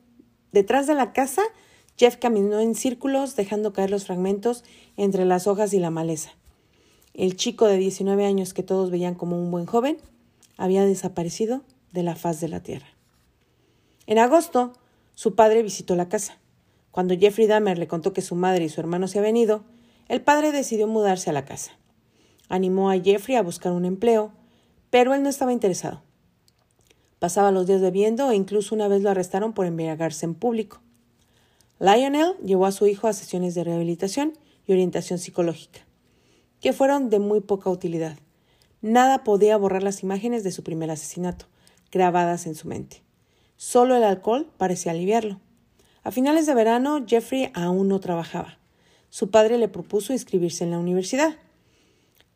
Detrás 0.52 0.88
de 0.88 0.94
la 0.94 1.14
casa, 1.14 1.42
Jeff 1.98 2.18
caminó 2.18 2.60
en 2.60 2.76
círculos 2.76 3.38
dejando 3.38 3.72
caer 3.72 3.92
los 3.92 4.04
fragmentos 4.04 4.66
entre 4.98 5.24
las 5.24 5.48
hojas 5.48 5.74
y 5.74 5.80
la 5.80 5.90
maleza. 5.90 6.32
El 7.14 7.38
chico 7.38 7.66
de 7.68 7.78
19 7.78 8.26
años 8.26 8.54
que 8.54 8.62
todos 8.62 8.92
veían 8.92 9.16
como 9.16 9.42
un 9.42 9.52
buen 9.52 9.66
joven 9.66 9.98
había 10.58 10.84
desaparecido 10.84 11.62
de 11.94 12.04
la 12.04 12.18
faz 12.18 12.42
de 12.42 12.50
la 12.50 12.62
tierra. 12.62 12.88
En 14.06 14.20
agosto, 14.20 14.74
su 15.16 15.34
padre 15.34 15.64
visitó 15.64 15.96
la 15.96 16.10
casa. 16.10 16.40
Cuando 16.92 17.18
Jeffrey 17.18 17.48
Dahmer 17.48 17.78
le 17.78 17.88
contó 17.88 18.12
que 18.12 18.22
su 18.22 18.36
madre 18.36 18.66
y 18.66 18.70
su 18.70 18.82
hermano 18.82 19.08
se 19.08 19.20
habían 19.20 19.38
ido, 19.38 19.64
el 20.10 20.20
padre 20.20 20.52
decidió 20.52 20.88
mudarse 20.88 21.30
a 21.30 21.34
la 21.34 21.46
casa. 21.46 21.79
Animó 22.50 22.90
a 22.90 23.00
Jeffrey 23.00 23.38
a 23.38 23.44
buscar 23.44 23.72
un 23.72 23.86
empleo, 23.86 24.34
pero 24.90 25.14
él 25.14 25.24
no 25.24 25.30
estaba 25.30 25.54
interesado. 25.54 26.02
Pasaba 27.20 27.52
los 27.52 27.68
días 27.68 27.80
bebiendo 27.80 28.32
e 28.32 28.36
incluso 28.36 28.76
una 28.76 28.88
vez 28.88 29.02
lo 29.02 29.10
arrestaron 29.10 29.54
por 29.54 29.66
embriagarse 29.66 30.26
en 30.26 30.36
público. 30.36 30.82
Lionel 31.80 32.36
llevó 32.44 32.66
a 32.66 32.72
su 32.72 32.88
hijo 32.88 33.08
a 33.08 33.14
sesiones 33.14 33.56
de 33.56 33.64
rehabilitación 33.64 34.34
y 34.68 34.74
orientación 34.74 35.20
psicológica, 35.20 35.80
que 36.60 36.74
fueron 36.74 37.10
de 37.10 37.20
muy 37.20 37.40
poca 37.40 37.70
utilidad. 37.70 38.18
Nada 38.82 39.24
podía 39.24 39.58
borrar 39.58 39.84
las 39.84 40.04
imágenes 40.04 40.44
de 40.44 40.52
su 40.52 40.64
primer 40.64 40.92
asesinato, 40.92 41.46
grabadas 41.92 42.48
en 42.48 42.56
su 42.56 42.68
mente. 42.68 43.02
Solo 43.58 43.96
el 43.96 44.04
alcohol 44.04 44.50
parecía 44.58 44.94
aliviarlo. 44.94 45.40
A 46.04 46.12
finales 46.12 46.46
de 46.46 46.54
verano, 46.54 47.04
Jeffrey 47.06 47.52
aún 47.54 47.90
no 47.90 48.00
trabajaba. 48.00 48.58
Su 49.10 49.30
padre 49.30 49.58
le 49.58 49.68
propuso 49.68 50.14
inscribirse 50.14 50.64
en 50.64 50.72
la 50.72 50.80
universidad. 50.80 51.36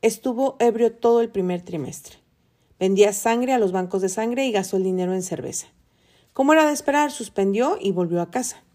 Estuvo 0.04 0.58
ebrio 0.60 0.92
todo 0.92 1.22
el 1.22 1.30
primer 1.30 1.62
trimestre. 1.62 2.18
Vendía 2.78 3.14
sangre 3.14 3.54
a 3.54 3.58
los 3.58 3.72
bancos 3.72 4.02
de 4.02 4.10
sangre 4.10 4.46
y 4.46 4.52
gastó 4.52 4.76
el 4.76 4.84
dinero 4.84 5.14
en 5.14 5.24
cerveza. 5.24 5.68
Como 6.34 6.52
era 6.52 6.68
de 6.68 6.74
esperar, 6.74 7.10
suspendió 7.10 7.78
y 7.80 7.94
volvió 7.94 8.22
a 8.22 8.30
casa. 8.30 8.66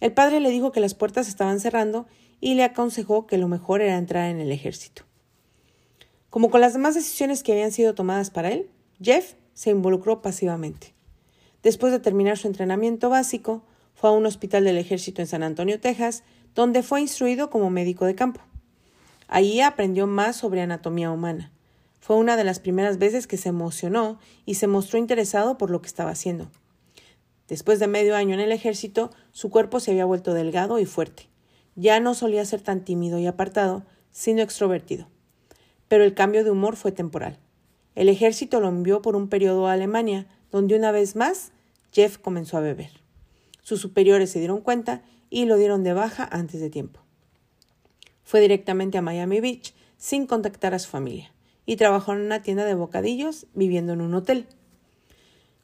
El 0.00 0.14
padre 0.14 0.40
le 0.40 0.48
dijo 0.48 0.72
que 0.72 0.80
las 0.80 0.94
puertas 0.94 1.28
estaban 1.28 1.60
cerrando 1.60 2.06
y 2.40 2.54
le 2.54 2.64
aconsejó 2.64 3.26
que 3.26 3.36
lo 3.36 3.46
mejor 3.46 3.82
era 3.82 3.98
entrar 3.98 4.30
en 4.30 4.40
el 4.40 4.50
ejército. 4.50 5.02
Como 6.30 6.48
con 6.48 6.62
las 6.62 6.72
demás 6.72 6.94
decisiones 6.94 7.42
que 7.42 7.52
habían 7.52 7.70
sido 7.70 7.94
tomadas 7.94 8.30
para 8.30 8.50
él, 8.50 8.70
Jeff 9.02 9.34
se 9.52 9.68
involucró 9.68 10.22
pasivamente. 10.22 10.94
Después 11.62 11.92
de 11.92 12.00
terminar 12.00 12.38
su 12.38 12.46
entrenamiento 12.46 13.10
básico, 13.10 13.64
fue 13.92 14.08
a 14.08 14.14
un 14.14 14.24
hospital 14.24 14.64
del 14.64 14.78
ejército 14.78 15.20
en 15.20 15.28
San 15.28 15.42
Antonio, 15.42 15.78
Texas, 15.78 16.24
donde 16.54 16.82
fue 16.82 17.02
instruido 17.02 17.50
como 17.50 17.68
médico 17.68 18.06
de 18.06 18.14
campo. 18.14 18.40
Allí 19.28 19.60
aprendió 19.60 20.06
más 20.06 20.36
sobre 20.36 20.62
anatomía 20.62 21.10
humana. 21.10 21.52
Fue 22.00 22.16
una 22.16 22.36
de 22.36 22.44
las 22.44 22.60
primeras 22.60 22.98
veces 22.98 23.26
que 23.26 23.36
se 23.36 23.48
emocionó 23.48 24.18
y 24.44 24.54
se 24.54 24.66
mostró 24.66 24.98
interesado 24.98 25.56
por 25.56 25.70
lo 25.70 25.80
que 25.80 25.88
estaba 25.88 26.10
haciendo. 26.10 26.50
Después 27.48 27.78
de 27.78 27.86
medio 27.86 28.16
año 28.16 28.34
en 28.34 28.40
el 28.40 28.52
ejército, 28.52 29.10
su 29.32 29.50
cuerpo 29.50 29.80
se 29.80 29.90
había 29.90 30.04
vuelto 30.04 30.34
delgado 30.34 30.78
y 30.78 30.86
fuerte. 30.86 31.28
Ya 31.76 32.00
no 32.00 32.14
solía 32.14 32.44
ser 32.44 32.60
tan 32.60 32.84
tímido 32.84 33.18
y 33.18 33.26
apartado, 33.26 33.84
sino 34.10 34.42
extrovertido. 34.42 35.08
Pero 35.88 36.04
el 36.04 36.14
cambio 36.14 36.44
de 36.44 36.50
humor 36.50 36.76
fue 36.76 36.92
temporal. 36.92 37.38
El 37.94 38.08
ejército 38.08 38.60
lo 38.60 38.68
envió 38.68 39.02
por 39.02 39.16
un 39.16 39.28
periodo 39.28 39.66
a 39.66 39.72
Alemania, 39.72 40.26
donde 40.50 40.76
una 40.76 40.92
vez 40.92 41.16
más 41.16 41.52
Jeff 41.92 42.18
comenzó 42.18 42.56
a 42.56 42.60
beber. 42.60 42.90
Sus 43.62 43.80
superiores 43.80 44.30
se 44.30 44.38
dieron 44.38 44.60
cuenta 44.60 45.02
y 45.30 45.46
lo 45.46 45.56
dieron 45.56 45.84
de 45.84 45.92
baja 45.92 46.28
antes 46.30 46.60
de 46.60 46.70
tiempo. 46.70 47.03
Fue 48.24 48.40
directamente 48.40 48.98
a 48.98 49.02
Miami 49.02 49.40
Beach 49.40 49.74
sin 49.96 50.26
contactar 50.26 50.74
a 50.74 50.78
su 50.78 50.88
familia 50.88 51.32
y 51.66 51.76
trabajó 51.76 52.12
en 52.12 52.20
una 52.20 52.42
tienda 52.42 52.64
de 52.64 52.74
bocadillos 52.74 53.46
viviendo 53.54 53.92
en 53.92 54.00
un 54.00 54.14
hotel. 54.14 54.46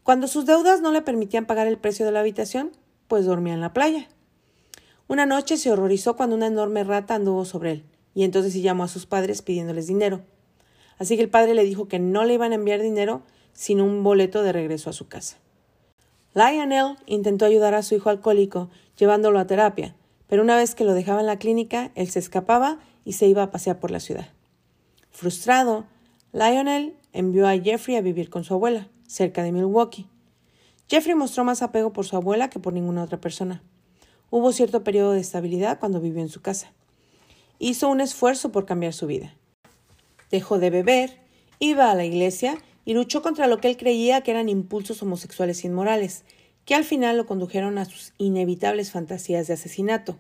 Cuando 0.03 0.29
sus 0.29 0.47
deudas 0.47 0.81
no 0.81 0.93
le 0.93 1.03
permitían 1.03 1.47
pagar 1.47 1.67
el 1.67 1.79
precio 1.79 2.07
de 2.07 2.13
la 2.13 2.21
habitación, 2.21 2.73
pues 3.09 3.27
dormía 3.27 3.55
en 3.55 3.61
la 3.61 3.73
playa. 3.73 4.09
Una 5.09 5.27
noche 5.27 5.57
se 5.57 5.71
horrorizó 5.71 6.17
cuando 6.17 6.37
una 6.37 6.47
enorme 6.47 6.85
rata 6.85 7.17
anduvo 7.17 7.45
sobre 7.45 7.73
él, 7.73 7.85
y 8.15 8.25
entonces 8.25 8.55
llamó 8.55 8.85
a 8.85 8.89
sus 8.89 9.07
padres 9.07 9.43
pidiéndoles 9.43 9.87
dinero. 9.87 10.21
Así 10.99 11.17
que 11.17 11.23
el 11.23 11.31
padre 11.31 11.55
le 11.55 11.65
dijo 11.65 11.89
que 11.89 11.99
no 11.99 12.25
le 12.25 12.35
iban 12.35 12.53
a 12.53 12.57
enviar 12.57 12.81
dinero, 12.81 13.23
sino 13.53 13.85
un 13.85 14.03
boleto 14.03 14.43
de 14.43 14.53
regreso 14.53 14.91
a 14.91 14.93
su 14.93 15.09
casa. 15.09 15.39
Lionel 16.35 16.97
intentó 17.07 17.45
ayudar 17.45 17.75
a 17.75 17.83
su 17.83 17.95
hijo 17.95 18.09
alcohólico, 18.09 18.71
llevándolo 18.97 19.39
a 19.39 19.47
terapia, 19.47 19.97
pero 20.31 20.45
una 20.45 20.55
vez 20.57 20.77
que 20.77 20.85
lo 20.85 20.95
dejaba 20.95 21.19
en 21.19 21.27
la 21.27 21.41
clínica, 21.41 21.91
él 21.97 22.09
se 22.09 22.21
escapaba 22.21 22.79
y 23.05 23.15
se 23.15 23.27
iba 23.27 23.43
a 23.43 23.51
pasear 23.51 23.81
por 23.81 23.91
la 23.91 23.99
ciudad. 23.99 24.29
Frustrado, 25.11 25.87
Lionel 26.33 26.95
envió 27.13 27.49
a 27.49 27.59
Jeffrey 27.59 27.97
a 27.97 28.01
vivir 28.01 28.31
con 28.31 28.45
su 28.45 28.55
abuela, 28.55 28.87
cerca 29.09 29.43
de 29.43 29.51
Milwaukee. 29.51 30.07
Jeffrey 30.89 31.17
mostró 31.17 31.43
más 31.43 31.63
apego 31.63 31.93
por 31.93 32.07
su 32.07 32.15
abuela 32.15 32.49
que 32.49 32.61
por 32.61 32.73
ninguna 32.73 33.03
otra 33.03 33.21
persona. 33.21 33.61
Hubo 34.31 34.53
cierto 34.53 34.85
periodo 34.85 35.11
de 35.11 35.21
estabilidad 35.21 35.81
cuando 35.81 36.01
vivió 36.01 36.23
en 36.23 36.29
su 36.29 36.41
casa. 36.41 36.73
Hizo 37.59 37.89
un 37.89 38.01
esfuerzo 38.01 38.53
por 38.53 38.67
cambiar 38.67 38.93
su 38.93 39.09
vida. 39.09 39.35
Dejó 40.31 40.61
de 40.61 40.71
beber, 40.71 41.19
iba 41.59 41.91
a 41.91 41.95
la 41.97 42.05
iglesia 42.05 42.57
y 42.85 42.95
luchó 42.95 43.21
contra 43.21 43.49
lo 43.49 43.59
que 43.59 43.67
él 43.67 43.77
creía 43.77 44.21
que 44.21 44.31
eran 44.31 44.49
impulsos 44.49 45.03
homosexuales 45.03 45.65
inmorales, 45.65 46.23
que 46.65 46.75
al 46.75 46.85
final 46.85 47.17
lo 47.17 47.27
condujeron 47.27 47.79
a 47.79 47.85
sus 47.85 48.13
inevitables 48.19 48.91
fantasías 48.91 49.47
de 49.47 49.55
asesinato. 49.55 50.19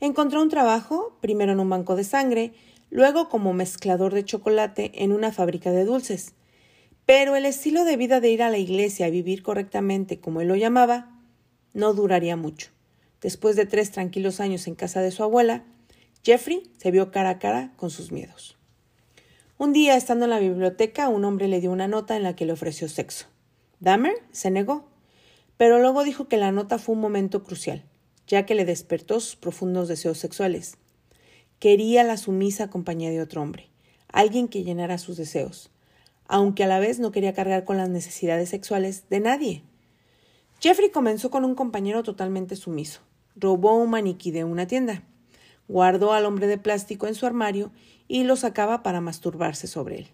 Encontró 0.00 0.42
un 0.42 0.48
trabajo, 0.48 1.16
primero 1.20 1.52
en 1.52 1.60
un 1.60 1.70
banco 1.70 1.96
de 1.96 2.04
sangre, 2.04 2.52
luego 2.90 3.28
como 3.28 3.52
mezclador 3.52 4.14
de 4.14 4.24
chocolate 4.24 5.02
en 5.02 5.12
una 5.12 5.32
fábrica 5.32 5.70
de 5.70 5.84
dulces. 5.84 6.34
Pero 7.06 7.36
el 7.36 7.46
estilo 7.46 7.84
de 7.84 7.96
vida 7.96 8.20
de 8.20 8.30
ir 8.30 8.42
a 8.42 8.50
la 8.50 8.58
iglesia 8.58 9.08
y 9.08 9.10
vivir 9.10 9.42
correctamente, 9.42 10.20
como 10.20 10.40
él 10.40 10.48
lo 10.48 10.56
llamaba, 10.56 11.18
no 11.72 11.94
duraría 11.94 12.36
mucho. 12.36 12.70
Después 13.20 13.56
de 13.56 13.66
tres 13.66 13.90
tranquilos 13.90 14.40
años 14.40 14.66
en 14.66 14.74
casa 14.74 15.00
de 15.02 15.10
su 15.10 15.22
abuela, 15.22 15.64
Jeffrey 16.24 16.70
se 16.78 16.90
vio 16.90 17.10
cara 17.10 17.30
a 17.30 17.38
cara 17.38 17.72
con 17.76 17.90
sus 17.90 18.12
miedos. 18.12 18.58
Un 19.58 19.72
día, 19.72 19.96
estando 19.96 20.24
en 20.24 20.30
la 20.30 20.38
biblioteca, 20.38 21.08
un 21.08 21.24
hombre 21.24 21.48
le 21.48 21.60
dio 21.60 21.70
una 21.70 21.88
nota 21.88 22.16
en 22.16 22.22
la 22.22 22.34
que 22.34 22.46
le 22.46 22.52
ofreció 22.52 22.88
sexo. 22.88 23.26
Dahmer 23.78 24.14
se 24.30 24.50
negó, 24.50 24.89
pero 25.60 25.78
luego 25.78 26.04
dijo 26.04 26.26
que 26.26 26.38
la 26.38 26.52
nota 26.52 26.78
fue 26.78 26.94
un 26.94 27.02
momento 27.02 27.44
crucial, 27.44 27.84
ya 28.26 28.46
que 28.46 28.54
le 28.54 28.64
despertó 28.64 29.20
sus 29.20 29.36
profundos 29.36 29.88
deseos 29.88 30.16
sexuales. 30.16 30.78
Quería 31.58 32.02
la 32.02 32.16
sumisa 32.16 32.70
compañía 32.70 33.10
de 33.10 33.20
otro 33.20 33.42
hombre, 33.42 33.68
alguien 34.10 34.48
que 34.48 34.64
llenara 34.64 34.96
sus 34.96 35.18
deseos, 35.18 35.68
aunque 36.26 36.64
a 36.64 36.66
la 36.66 36.78
vez 36.78 36.98
no 36.98 37.12
quería 37.12 37.34
cargar 37.34 37.66
con 37.66 37.76
las 37.76 37.90
necesidades 37.90 38.48
sexuales 38.48 39.04
de 39.10 39.20
nadie. 39.20 39.62
Jeffrey 40.60 40.90
comenzó 40.90 41.30
con 41.30 41.44
un 41.44 41.54
compañero 41.54 42.02
totalmente 42.04 42.56
sumiso. 42.56 43.02
Robó 43.36 43.74
un 43.74 43.90
maniquí 43.90 44.30
de 44.30 44.44
una 44.44 44.66
tienda, 44.66 45.02
guardó 45.68 46.14
al 46.14 46.24
hombre 46.24 46.46
de 46.46 46.56
plástico 46.56 47.06
en 47.06 47.14
su 47.14 47.26
armario 47.26 47.70
y 48.08 48.24
lo 48.24 48.36
sacaba 48.36 48.82
para 48.82 49.02
masturbarse 49.02 49.66
sobre 49.66 49.98
él. 49.98 50.08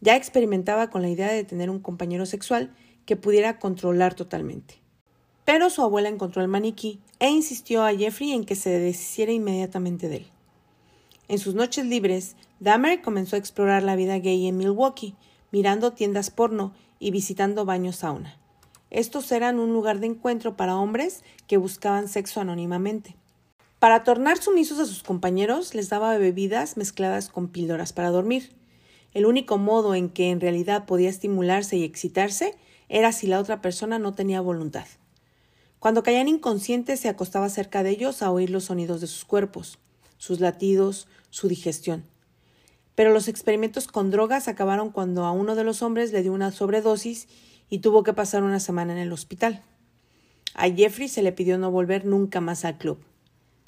Ya 0.00 0.14
experimentaba 0.14 0.90
con 0.90 1.02
la 1.02 1.08
idea 1.08 1.32
de 1.32 1.42
tener 1.42 1.70
un 1.70 1.80
compañero 1.80 2.24
sexual 2.24 2.72
que 3.10 3.16
pudiera 3.16 3.58
controlar 3.58 4.14
totalmente. 4.14 4.80
Pero 5.44 5.68
su 5.68 5.82
abuela 5.82 6.08
encontró 6.08 6.42
el 6.42 6.46
maniquí 6.46 7.00
e 7.18 7.28
insistió 7.28 7.82
a 7.82 7.92
Jeffrey 7.92 8.30
en 8.30 8.44
que 8.44 8.54
se 8.54 8.70
deshiciera 8.70 9.32
inmediatamente 9.32 10.08
de 10.08 10.18
él. 10.18 10.26
En 11.26 11.40
sus 11.40 11.56
noches 11.56 11.86
libres, 11.86 12.36
Dahmer 12.60 13.02
comenzó 13.02 13.34
a 13.34 13.40
explorar 13.40 13.82
la 13.82 13.96
vida 13.96 14.20
gay 14.20 14.46
en 14.46 14.56
Milwaukee, 14.56 15.16
mirando 15.50 15.92
tiendas 15.92 16.30
porno 16.30 16.72
y 17.00 17.10
visitando 17.10 17.64
baños 17.64 17.96
sauna. 17.96 18.38
Estos 18.90 19.32
eran 19.32 19.58
un 19.58 19.72
lugar 19.72 19.98
de 19.98 20.06
encuentro 20.06 20.56
para 20.56 20.76
hombres 20.76 21.24
que 21.48 21.56
buscaban 21.56 22.06
sexo 22.06 22.40
anónimamente. 22.40 23.16
Para 23.80 24.04
tornar 24.04 24.38
sumisos 24.38 24.78
a 24.78 24.86
sus 24.86 25.02
compañeros, 25.02 25.74
les 25.74 25.88
daba 25.88 26.16
bebidas 26.16 26.76
mezcladas 26.76 27.28
con 27.28 27.48
píldoras 27.48 27.92
para 27.92 28.10
dormir. 28.10 28.54
El 29.14 29.26
único 29.26 29.58
modo 29.58 29.96
en 29.96 30.10
que 30.10 30.30
en 30.30 30.40
realidad 30.40 30.86
podía 30.86 31.08
estimularse 31.08 31.76
y 31.76 31.82
excitarse 31.82 32.54
era 32.90 33.12
si 33.12 33.28
la 33.28 33.38
otra 33.38 33.62
persona 33.62 33.98
no 33.98 34.12
tenía 34.12 34.40
voluntad. 34.40 34.84
Cuando 35.78 36.02
caían 36.02 36.28
inconscientes 36.28 37.00
se 37.00 37.08
acostaba 37.08 37.48
cerca 37.48 37.82
de 37.82 37.90
ellos 37.90 38.20
a 38.20 38.30
oír 38.30 38.50
los 38.50 38.64
sonidos 38.64 39.00
de 39.00 39.06
sus 39.06 39.24
cuerpos, 39.24 39.78
sus 40.18 40.40
latidos, 40.40 41.06
su 41.30 41.48
digestión. 41.48 42.04
Pero 42.96 43.14
los 43.14 43.28
experimentos 43.28 43.86
con 43.86 44.10
drogas 44.10 44.48
acabaron 44.48 44.90
cuando 44.90 45.24
a 45.24 45.30
uno 45.30 45.54
de 45.54 45.64
los 45.64 45.80
hombres 45.82 46.12
le 46.12 46.22
dio 46.22 46.32
una 46.32 46.50
sobredosis 46.50 47.28
y 47.70 47.78
tuvo 47.78 48.02
que 48.02 48.12
pasar 48.12 48.42
una 48.42 48.60
semana 48.60 48.92
en 48.92 48.98
el 48.98 49.12
hospital. 49.12 49.62
A 50.54 50.68
Jeffrey 50.68 51.08
se 51.08 51.22
le 51.22 51.32
pidió 51.32 51.56
no 51.56 51.70
volver 51.70 52.04
nunca 52.04 52.40
más 52.40 52.64
al 52.64 52.76
club. 52.76 52.98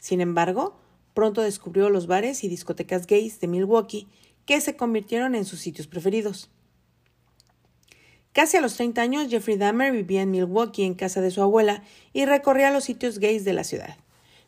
Sin 0.00 0.20
embargo, 0.20 0.76
pronto 1.14 1.42
descubrió 1.42 1.88
los 1.90 2.08
bares 2.08 2.42
y 2.42 2.48
discotecas 2.48 3.06
gays 3.06 3.38
de 3.38 3.46
Milwaukee 3.46 4.08
que 4.44 4.60
se 4.60 4.76
convirtieron 4.76 5.36
en 5.36 5.44
sus 5.44 5.60
sitios 5.60 5.86
preferidos. 5.86 6.50
Casi 8.32 8.56
a 8.56 8.62
los 8.62 8.76
30 8.76 9.02
años, 9.02 9.28
Jeffrey 9.28 9.56
Dahmer 9.56 9.92
vivía 9.92 10.22
en 10.22 10.30
Milwaukee 10.30 10.84
en 10.84 10.94
casa 10.94 11.20
de 11.20 11.30
su 11.30 11.42
abuela 11.42 11.82
y 12.14 12.24
recorría 12.24 12.70
los 12.70 12.84
sitios 12.84 13.18
gays 13.18 13.44
de 13.44 13.52
la 13.52 13.62
ciudad. 13.62 13.96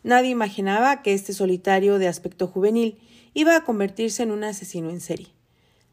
Nadie 0.03 0.31
imaginaba 0.31 1.03
que 1.03 1.13
este 1.13 1.35
solitario 1.35 1.99
de 1.99 2.09
aspecto 2.09 2.47
juvenil 2.47 2.99
iba 3.35 3.57
a 3.57 3.65
convertirse 3.65 4.23
en 4.23 4.31
un 4.31 4.45
asesino 4.45 4.89
en 4.91 5.01
serie. 5.01 5.29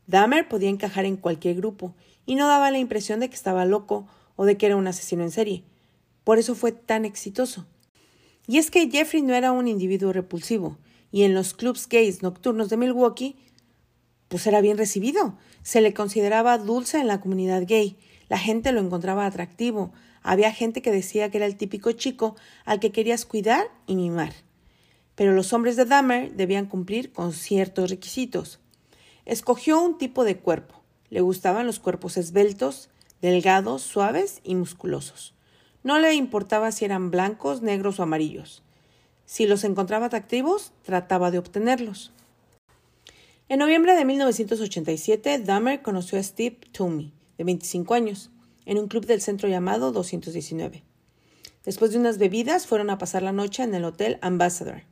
Dahmer 0.07 0.47
podía 0.47 0.69
encajar 0.69 1.05
en 1.05 1.17
cualquier 1.17 1.55
grupo 1.55 1.93
y 2.25 2.35
no 2.35 2.47
daba 2.47 2.71
la 2.71 2.79
impresión 2.79 3.19
de 3.19 3.29
que 3.29 3.35
estaba 3.35 3.65
loco 3.65 4.07
o 4.37 4.45
de 4.45 4.57
que 4.57 4.67
era 4.67 4.77
un 4.77 4.87
asesino 4.87 5.23
en 5.23 5.31
serie. 5.31 5.63
Por 6.23 6.39
eso 6.39 6.55
fue 6.55 6.71
tan 6.71 7.03
exitoso. 7.03 7.65
Y 8.47 8.57
es 8.57 8.71
que 8.71 8.89
Jeffrey 8.89 9.21
no 9.21 9.33
era 9.33 9.51
un 9.51 9.67
individuo 9.67 10.13
repulsivo, 10.13 10.77
y 11.11 11.23
en 11.23 11.33
los 11.33 11.53
clubs 11.53 11.87
gays 11.87 12.23
nocturnos 12.23 12.69
de 12.69 12.77
Milwaukee, 12.77 13.35
pues 14.31 14.47
era 14.47 14.61
bien 14.61 14.77
recibido. 14.77 15.37
Se 15.61 15.81
le 15.81 15.93
consideraba 15.93 16.57
dulce 16.57 17.01
en 17.01 17.07
la 17.07 17.19
comunidad 17.19 17.63
gay. 17.67 17.97
La 18.29 18.37
gente 18.37 18.71
lo 18.71 18.79
encontraba 18.79 19.25
atractivo, 19.25 19.91
había 20.23 20.53
gente 20.53 20.81
que 20.81 20.89
decía 20.91 21.29
que 21.29 21.37
era 21.37 21.45
el 21.45 21.57
típico 21.57 21.91
chico 21.91 22.37
al 22.63 22.79
que 22.79 22.93
querías 22.93 23.25
cuidar 23.25 23.67
y 23.87 23.97
mimar. 23.97 24.31
Pero 25.15 25.33
los 25.33 25.51
hombres 25.51 25.75
de 25.75 25.83
Dahmer 25.83 26.33
debían 26.33 26.67
cumplir 26.67 27.11
con 27.11 27.33
ciertos 27.33 27.89
requisitos. 27.89 28.59
Escogió 29.25 29.81
un 29.81 29.97
tipo 29.97 30.23
de 30.23 30.37
cuerpo, 30.37 30.81
Le 31.09 31.19
gustaban 31.19 31.65
los 31.65 31.79
cuerpos 31.79 32.15
esbeltos, 32.15 32.89
delgados, 33.21 33.81
suaves 33.81 34.39
y 34.45 34.55
musculosos. 34.55 35.33
No 35.83 35.99
le 35.99 36.13
importaba 36.13 36.71
si 36.71 36.85
eran 36.85 37.11
blancos, 37.11 37.61
negros 37.61 37.99
o 37.99 38.03
amarillos. 38.03 38.63
Si 39.25 39.45
los 39.45 39.65
encontraba 39.65 40.05
atractivos, 40.05 40.71
trataba 40.83 41.29
de 41.29 41.39
obtenerlos. 41.39 42.13
En 43.51 43.59
noviembre 43.59 43.95
de 43.95 44.05
1987, 44.05 45.39
Dahmer 45.39 45.81
conoció 45.81 46.17
a 46.17 46.23
Steve 46.23 46.57
Toomey, 46.71 47.11
de 47.37 47.43
25 47.43 47.93
años, 47.93 48.31
en 48.65 48.77
un 48.77 48.87
club 48.87 49.05
del 49.05 49.19
centro 49.19 49.49
llamado 49.49 49.91
219. 49.91 50.85
Después 51.65 51.91
de 51.91 51.97
unas 51.97 52.17
bebidas, 52.17 52.65
fueron 52.65 52.89
a 52.89 52.97
pasar 52.97 53.23
la 53.23 53.33
noche 53.33 53.63
en 53.63 53.75
el 53.75 53.83
Hotel 53.83 54.19
Ambassador. 54.21 54.83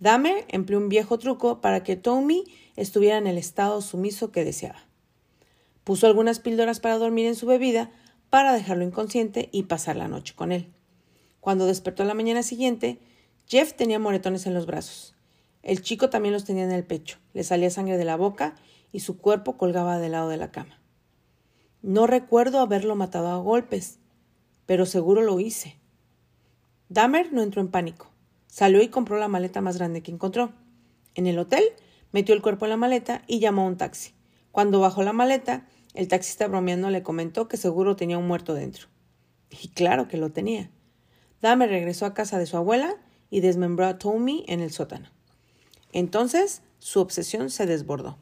Dahmer 0.00 0.44
empleó 0.48 0.80
un 0.80 0.88
viejo 0.88 1.20
truco 1.20 1.60
para 1.60 1.84
que 1.84 1.94
Tommy 1.94 2.42
estuviera 2.74 3.16
en 3.16 3.28
el 3.28 3.38
estado 3.38 3.80
sumiso 3.80 4.32
que 4.32 4.44
deseaba. 4.44 4.88
Puso 5.84 6.08
algunas 6.08 6.40
píldoras 6.40 6.80
para 6.80 6.98
dormir 6.98 7.26
en 7.26 7.36
su 7.36 7.46
bebida 7.46 7.92
para 8.28 8.54
dejarlo 8.54 8.82
inconsciente 8.82 9.50
y 9.52 9.62
pasar 9.62 9.94
la 9.94 10.08
noche 10.08 10.34
con 10.34 10.50
él. 10.50 10.66
Cuando 11.38 11.66
despertó 11.66 12.02
la 12.02 12.14
mañana 12.14 12.42
siguiente, 12.42 12.98
Jeff 13.46 13.74
tenía 13.74 14.00
moretones 14.00 14.46
en 14.46 14.54
los 14.54 14.66
brazos. 14.66 15.13
El 15.64 15.80
chico 15.80 16.10
también 16.10 16.34
los 16.34 16.44
tenía 16.44 16.64
en 16.64 16.72
el 16.72 16.84
pecho, 16.84 17.16
le 17.32 17.42
salía 17.42 17.70
sangre 17.70 17.96
de 17.96 18.04
la 18.04 18.16
boca 18.16 18.54
y 18.92 19.00
su 19.00 19.16
cuerpo 19.16 19.56
colgaba 19.56 19.98
del 19.98 20.12
lado 20.12 20.28
de 20.28 20.36
la 20.36 20.52
cama. 20.52 20.78
No 21.80 22.06
recuerdo 22.06 22.60
haberlo 22.60 22.96
matado 22.96 23.28
a 23.28 23.38
golpes, 23.38 23.98
pero 24.66 24.84
seguro 24.84 25.22
lo 25.22 25.40
hice. 25.40 25.78
Dahmer 26.90 27.32
no 27.32 27.42
entró 27.42 27.62
en 27.62 27.70
pánico. 27.70 28.12
Salió 28.46 28.82
y 28.82 28.88
compró 28.88 29.18
la 29.18 29.26
maleta 29.26 29.62
más 29.62 29.78
grande 29.78 30.02
que 30.02 30.12
encontró. 30.12 30.52
En 31.14 31.26
el 31.26 31.38
hotel, 31.38 31.64
metió 32.12 32.34
el 32.34 32.42
cuerpo 32.42 32.66
en 32.66 32.70
la 32.70 32.76
maleta 32.76 33.22
y 33.26 33.38
llamó 33.38 33.62
a 33.62 33.68
un 33.68 33.78
taxi. 33.78 34.12
Cuando 34.52 34.80
bajó 34.80 35.02
la 35.02 35.14
maleta, 35.14 35.66
el 35.94 36.08
taxista 36.08 36.46
bromeando 36.46 36.90
le 36.90 37.02
comentó 37.02 37.48
que 37.48 37.56
seguro 37.56 37.96
tenía 37.96 38.18
un 38.18 38.26
muerto 38.26 38.52
dentro. 38.52 38.88
Y 39.48 39.68
claro 39.68 40.08
que 40.08 40.18
lo 40.18 40.30
tenía. 40.30 40.70
Dahmer 41.40 41.70
regresó 41.70 42.04
a 42.04 42.12
casa 42.12 42.38
de 42.38 42.44
su 42.44 42.58
abuela 42.58 42.96
y 43.30 43.40
desmembró 43.40 43.86
a 43.86 43.98
Tommy 43.98 44.44
en 44.46 44.60
el 44.60 44.70
sótano. 44.70 45.14
Entonces, 45.94 46.60
su 46.80 47.00
obsesión 47.00 47.50
se 47.50 47.66
desbordó. 47.66 48.18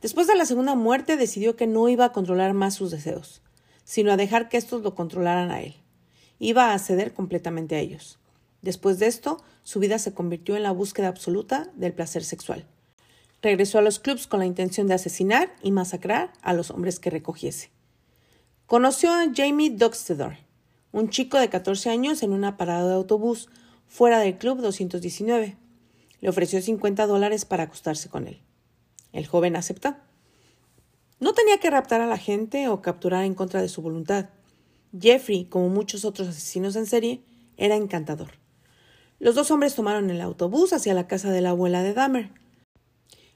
Después 0.00 0.26
de 0.26 0.34
la 0.34 0.46
segunda 0.46 0.74
muerte, 0.74 1.16
decidió 1.16 1.56
que 1.56 1.66
no 1.66 1.90
iba 1.90 2.06
a 2.06 2.12
controlar 2.12 2.54
más 2.54 2.74
sus 2.74 2.90
deseos, 2.90 3.42
sino 3.84 4.10
a 4.10 4.16
dejar 4.16 4.48
que 4.48 4.56
estos 4.56 4.82
lo 4.82 4.94
controlaran 4.94 5.50
a 5.50 5.60
él. 5.60 5.76
Iba 6.38 6.72
a 6.72 6.78
ceder 6.78 7.12
completamente 7.12 7.76
a 7.76 7.80
ellos. 7.80 8.18
Después 8.62 8.98
de 8.98 9.08
esto, 9.08 9.44
su 9.62 9.78
vida 9.78 9.98
se 9.98 10.14
convirtió 10.14 10.56
en 10.56 10.62
la 10.62 10.72
búsqueda 10.72 11.08
absoluta 11.08 11.70
del 11.74 11.92
placer 11.92 12.24
sexual. 12.24 12.66
Regresó 13.42 13.78
a 13.78 13.82
los 13.82 13.98
clubs 13.98 14.26
con 14.26 14.40
la 14.40 14.46
intención 14.46 14.86
de 14.86 14.94
asesinar 14.94 15.54
y 15.62 15.70
masacrar 15.70 16.32
a 16.40 16.54
los 16.54 16.70
hombres 16.70 16.98
que 16.98 17.10
recogiese. 17.10 17.70
Conoció 18.64 19.12
a 19.12 19.26
Jamie 19.34 19.70
Doxtedor, 19.70 20.38
un 20.92 21.10
chico 21.10 21.38
de 21.38 21.50
14 21.50 21.90
años 21.90 22.22
en 22.22 22.32
una 22.32 22.56
parada 22.56 22.88
de 22.88 22.94
autobús 22.94 23.50
fuera 23.86 24.18
del 24.20 24.38
club 24.38 24.62
219. 24.62 25.58
Le 26.22 26.30
ofreció 26.30 26.62
50 26.62 27.06
dólares 27.06 27.44
para 27.44 27.64
acostarse 27.64 28.08
con 28.08 28.26
él. 28.26 28.40
El 29.12 29.26
joven 29.26 29.56
aceptó. 29.56 29.96
No 31.20 31.34
tenía 31.34 31.58
que 31.58 31.68
raptar 31.68 32.00
a 32.00 32.06
la 32.06 32.16
gente 32.16 32.68
o 32.68 32.80
capturar 32.80 33.24
en 33.24 33.34
contra 33.34 33.60
de 33.60 33.68
su 33.68 33.82
voluntad. 33.82 34.30
Jeffrey, 34.98 35.44
como 35.44 35.68
muchos 35.68 36.06
otros 36.06 36.28
asesinos 36.28 36.76
en 36.76 36.86
serie, 36.86 37.22
era 37.56 37.76
encantador. 37.76 38.30
Los 39.18 39.34
dos 39.34 39.50
hombres 39.50 39.74
tomaron 39.74 40.10
el 40.10 40.20
autobús 40.20 40.72
hacia 40.72 40.94
la 40.94 41.06
casa 41.06 41.30
de 41.30 41.40
la 41.40 41.50
abuela 41.50 41.82
de 41.82 41.92
Dahmer. 41.92 42.30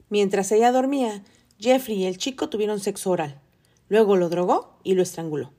Mientras 0.09 0.51
ella 0.53 0.73
dormía, 0.73 1.23
Jeffrey 1.59 1.97
y 1.99 2.07
el 2.07 2.19
chico 2.19 2.49
tuvieron 2.49 2.81
sexo 2.81 3.11
oral. 3.11 3.41
Luego 3.89 4.17
lo 4.17 4.29
drogó 4.29 4.79
y 4.85 4.95
lo 4.95 5.03
estranguló. 5.03 5.53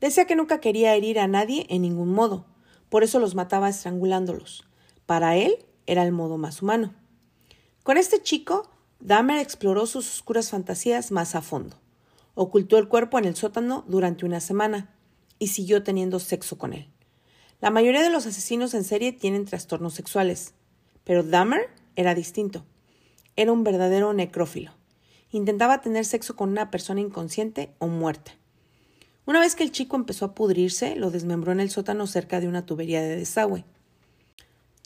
Decía 0.00 0.26
que 0.26 0.36
nunca 0.36 0.60
quería 0.60 0.94
herir 0.94 1.18
a 1.20 1.28
nadie 1.28 1.66
en 1.68 1.82
ningún 1.82 2.12
modo, 2.12 2.46
por 2.88 3.02
eso 3.02 3.18
los 3.18 3.34
mataba 3.34 3.68
estrangulándolos. 3.68 4.64
Para 5.06 5.36
él 5.36 5.58
era 5.86 6.02
el 6.02 6.12
modo 6.12 6.38
más 6.38 6.62
humano. 6.62 6.94
Con 7.82 7.96
este 7.96 8.22
chico, 8.22 8.70
Dahmer 9.00 9.38
exploró 9.38 9.86
sus 9.86 10.08
oscuras 10.08 10.50
fantasías 10.50 11.12
más 11.12 11.34
a 11.34 11.42
fondo. 11.42 11.76
Ocultó 12.34 12.78
el 12.78 12.88
cuerpo 12.88 13.18
en 13.18 13.24
el 13.24 13.36
sótano 13.36 13.84
durante 13.86 14.26
una 14.26 14.40
semana 14.40 14.94
y 15.38 15.48
siguió 15.48 15.82
teniendo 15.82 16.18
sexo 16.18 16.58
con 16.58 16.72
él. 16.72 16.88
La 17.60 17.70
mayoría 17.70 18.02
de 18.02 18.10
los 18.10 18.26
asesinos 18.26 18.74
en 18.74 18.84
serie 18.84 19.12
tienen 19.12 19.44
trastornos 19.44 19.94
sexuales, 19.94 20.54
pero 21.04 21.22
Dahmer 21.22 21.70
era 21.94 22.14
distinto. 22.14 22.64
Era 23.36 23.52
un 23.52 23.64
verdadero 23.64 24.12
necrófilo. 24.12 24.72
Intentaba 25.30 25.80
tener 25.80 26.04
sexo 26.04 26.36
con 26.36 26.50
una 26.50 26.70
persona 26.70 27.00
inconsciente 27.00 27.74
o 27.78 27.86
muerta. 27.86 28.32
Una 29.26 29.40
vez 29.40 29.54
que 29.54 29.64
el 29.64 29.72
chico 29.72 29.96
empezó 29.96 30.24
a 30.24 30.34
pudrirse, 30.34 30.96
lo 30.96 31.10
desmembró 31.10 31.52
en 31.52 31.60
el 31.60 31.70
sótano 31.70 32.06
cerca 32.06 32.40
de 32.40 32.48
una 32.48 32.64
tubería 32.64 33.02
de 33.02 33.16
desagüe. 33.16 33.64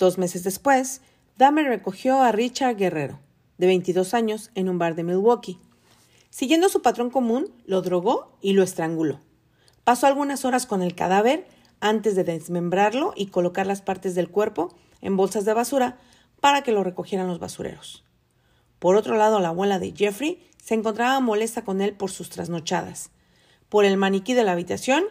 Dos 0.01 0.17
meses 0.17 0.43
después, 0.45 1.03
Dahmer 1.37 1.67
recogió 1.67 2.23
a 2.23 2.33
Richard 2.33 2.77
Guerrero, 2.77 3.21
de 3.59 3.67
22 3.67 4.15
años, 4.15 4.51
en 4.55 4.71
un 4.71 4.79
bar 4.79 4.95
de 4.95 5.05
Milwaukee. 5.05 5.59
Siguiendo 6.31 6.71
su 6.71 6.81
patrón 6.81 7.11
común, 7.11 7.53
lo 7.67 7.83
drogó 7.83 8.33
y 8.41 8.55
lo 8.55 8.63
estranguló. 8.63 9.21
Pasó 9.85 10.07
algunas 10.07 10.47
horas 10.47 10.65
con 10.65 10.81
el 10.81 10.95
cadáver 10.95 11.47
antes 11.81 12.17
de 12.17 12.25
desmembrarlo 12.25 13.13
y 13.15 13.27
colocar 13.27 13.67
las 13.67 13.83
partes 13.83 14.15
del 14.15 14.31
cuerpo 14.31 14.75
en 15.03 15.19
bolsas 15.19 15.45
de 15.45 15.53
basura 15.53 15.99
para 16.41 16.63
que 16.63 16.73
lo 16.73 16.83
recogieran 16.83 17.29
los 17.29 17.39
basureros. 17.39 18.03
Por 18.79 18.97
otro 18.97 19.19
lado, 19.19 19.39
la 19.39 19.49
abuela 19.49 19.79
de 19.79 19.93
Jeffrey 19.95 20.49
se 20.57 20.73
encontraba 20.73 21.21
molesta 21.21 21.63
con 21.63 21.83
él 21.83 21.93
por 21.93 22.11
sus 22.11 22.31
trasnochadas, 22.31 23.11
por 23.69 23.85
el 23.85 23.99
maniquí 23.99 24.33
de 24.33 24.45
la 24.45 24.53
habitación 24.53 25.05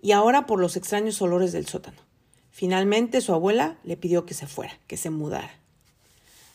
y 0.00 0.12
ahora 0.12 0.46
por 0.46 0.60
los 0.60 0.76
extraños 0.76 1.20
olores 1.20 1.50
del 1.50 1.66
sótano. 1.66 2.09
Finalmente 2.50 3.20
su 3.20 3.32
abuela 3.32 3.78
le 3.84 3.96
pidió 3.96 4.26
que 4.26 4.34
se 4.34 4.46
fuera, 4.46 4.78
que 4.86 4.96
se 4.96 5.10
mudara. 5.10 5.60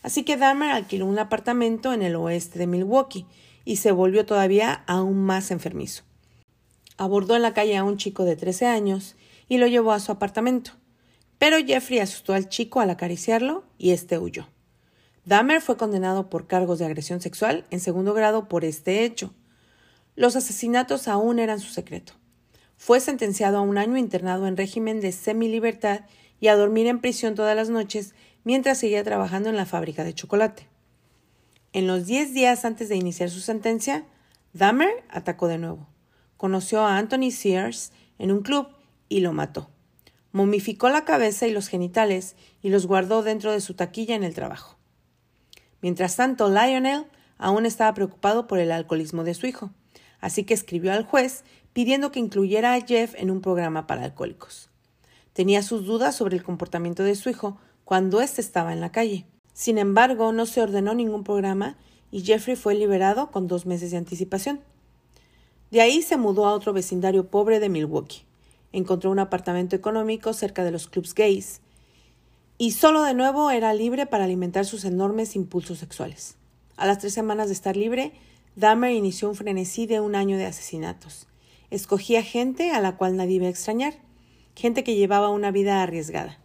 Así 0.02 0.22
que 0.22 0.36
Dahmer 0.36 0.70
alquiló 0.70 1.06
un 1.06 1.18
apartamento 1.18 1.92
en 1.92 2.02
el 2.02 2.14
oeste 2.14 2.58
de 2.58 2.66
Milwaukee 2.66 3.26
y 3.64 3.76
se 3.76 3.90
volvió 3.90 4.24
todavía 4.24 4.84
aún 4.86 5.24
más 5.24 5.50
enfermizo. 5.50 6.04
Abordó 6.96 7.34
en 7.34 7.42
la 7.42 7.54
calle 7.54 7.76
a 7.76 7.84
un 7.84 7.96
chico 7.96 8.24
de 8.24 8.36
13 8.36 8.66
años 8.66 9.16
y 9.48 9.58
lo 9.58 9.66
llevó 9.66 9.92
a 9.92 10.00
su 10.00 10.12
apartamento. 10.12 10.72
Pero 11.38 11.58
Jeffrey 11.58 11.98
asustó 11.98 12.34
al 12.34 12.48
chico 12.48 12.80
al 12.80 12.90
acariciarlo 12.90 13.64
y 13.78 13.90
éste 13.90 14.18
huyó. 14.18 14.46
Dahmer 15.24 15.60
fue 15.60 15.76
condenado 15.76 16.30
por 16.30 16.46
cargos 16.46 16.78
de 16.78 16.86
agresión 16.86 17.20
sexual 17.20 17.64
en 17.70 17.80
segundo 17.80 18.14
grado 18.14 18.48
por 18.48 18.64
este 18.64 19.04
hecho. 19.04 19.34
Los 20.14 20.36
asesinatos 20.36 21.08
aún 21.08 21.40
eran 21.40 21.58
su 21.58 21.68
secreto. 21.68 22.14
Fue 22.76 23.00
sentenciado 23.00 23.58
a 23.58 23.62
un 23.62 23.78
año 23.78 23.96
internado 23.96 24.46
en 24.46 24.56
régimen 24.56 25.00
de 25.00 25.12
semi-libertad 25.12 26.02
y 26.40 26.48
a 26.48 26.56
dormir 26.56 26.86
en 26.86 27.00
prisión 27.00 27.34
todas 27.34 27.56
las 27.56 27.70
noches 27.70 28.14
mientras 28.44 28.78
seguía 28.78 29.02
trabajando 29.02 29.48
en 29.48 29.56
la 29.56 29.66
fábrica 29.66 30.04
de 30.04 30.14
chocolate. 30.14 30.68
En 31.72 31.86
los 31.86 32.06
diez 32.06 32.32
días 32.32 32.64
antes 32.64 32.88
de 32.88 32.96
iniciar 32.96 33.30
su 33.30 33.40
sentencia, 33.40 34.06
Dahmer 34.52 35.04
atacó 35.10 35.48
de 35.48 35.58
nuevo. 35.58 35.86
Conoció 36.36 36.80
a 36.80 36.96
Anthony 36.96 37.30
Sears 37.30 37.92
en 38.18 38.30
un 38.30 38.42
club 38.42 38.68
y 39.08 39.20
lo 39.20 39.32
mató. 39.32 39.70
Momificó 40.32 40.88
la 40.90 41.04
cabeza 41.04 41.46
y 41.46 41.52
los 41.52 41.68
genitales 41.68 42.36
y 42.62 42.68
los 42.68 42.86
guardó 42.86 43.22
dentro 43.22 43.52
de 43.52 43.60
su 43.60 43.74
taquilla 43.74 44.14
en 44.14 44.22
el 44.24 44.34
trabajo. 44.34 44.76
Mientras 45.80 46.16
tanto, 46.16 46.48
Lionel 46.48 47.06
aún 47.38 47.66
estaba 47.66 47.94
preocupado 47.94 48.46
por 48.46 48.58
el 48.58 48.72
alcoholismo 48.72 49.24
de 49.24 49.34
su 49.34 49.46
hijo, 49.46 49.70
así 50.20 50.44
que 50.44 50.54
escribió 50.54 50.92
al 50.92 51.04
juez 51.04 51.44
pidiendo 51.76 52.10
que 52.10 52.20
incluyera 52.20 52.72
a 52.72 52.80
Jeff 52.80 53.14
en 53.18 53.30
un 53.30 53.42
programa 53.42 53.86
para 53.86 54.02
alcohólicos. 54.02 54.70
Tenía 55.34 55.60
sus 55.62 55.84
dudas 55.84 56.16
sobre 56.16 56.34
el 56.34 56.42
comportamiento 56.42 57.02
de 57.02 57.14
su 57.14 57.28
hijo 57.28 57.58
cuando 57.84 58.22
éste 58.22 58.40
estaba 58.40 58.72
en 58.72 58.80
la 58.80 58.92
calle. 58.92 59.26
Sin 59.52 59.76
embargo, 59.76 60.32
no 60.32 60.46
se 60.46 60.62
ordenó 60.62 60.94
ningún 60.94 61.22
programa 61.22 61.76
y 62.10 62.22
Jeffrey 62.22 62.56
fue 62.56 62.76
liberado 62.76 63.30
con 63.30 63.46
dos 63.46 63.66
meses 63.66 63.90
de 63.90 63.98
anticipación. 63.98 64.62
De 65.70 65.82
ahí 65.82 66.00
se 66.00 66.16
mudó 66.16 66.46
a 66.46 66.54
otro 66.54 66.72
vecindario 66.72 67.28
pobre 67.28 67.60
de 67.60 67.68
Milwaukee 67.68 68.24
encontró 68.72 69.10
un 69.10 69.18
apartamento 69.18 69.76
económico 69.76 70.32
cerca 70.32 70.64
de 70.64 70.70
los 70.70 70.88
clubs 70.88 71.14
gays 71.14 71.60
y 72.56 72.70
solo 72.70 73.02
de 73.02 73.12
nuevo 73.12 73.50
era 73.50 73.74
libre 73.74 74.06
para 74.06 74.24
alimentar 74.24 74.64
sus 74.64 74.86
enormes 74.86 75.36
impulsos 75.36 75.80
sexuales. 75.80 76.36
A 76.78 76.86
las 76.86 77.00
tres 77.00 77.12
semanas 77.12 77.48
de 77.48 77.52
estar 77.52 77.76
libre, 77.76 78.14
Dahmer 78.54 78.92
inició 78.92 79.28
un 79.28 79.34
frenesí 79.34 79.84
de 79.84 80.00
un 80.00 80.14
año 80.14 80.38
de 80.38 80.46
asesinatos. 80.46 81.26
Escogía 81.70 82.22
gente 82.22 82.70
a 82.70 82.80
la 82.80 82.96
cual 82.96 83.16
nadie 83.16 83.36
iba 83.36 83.46
a 83.46 83.50
extrañar, 83.50 83.94
gente 84.54 84.84
que 84.84 84.96
llevaba 84.96 85.30
una 85.30 85.50
vida 85.50 85.82
arriesgada. 85.82 86.38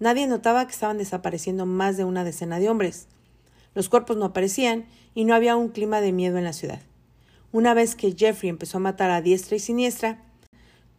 Nadie 0.00 0.26
notaba 0.26 0.66
que 0.66 0.72
estaban 0.72 0.98
desapareciendo 0.98 1.66
más 1.66 1.96
de 1.96 2.04
una 2.04 2.24
decena 2.24 2.58
de 2.58 2.68
hombres. 2.68 3.06
Los 3.74 3.88
cuerpos 3.88 4.16
no 4.16 4.26
aparecían 4.26 4.86
y 5.14 5.24
no 5.24 5.34
había 5.34 5.56
un 5.56 5.68
clima 5.68 6.00
de 6.00 6.12
miedo 6.12 6.38
en 6.38 6.44
la 6.44 6.52
ciudad. 6.52 6.80
Una 7.52 7.74
vez 7.74 7.94
que 7.94 8.14
Jeffrey 8.16 8.50
empezó 8.50 8.78
a 8.78 8.80
matar 8.80 9.10
a 9.10 9.20
diestra 9.20 9.56
y 9.56 9.60
siniestra, 9.60 10.22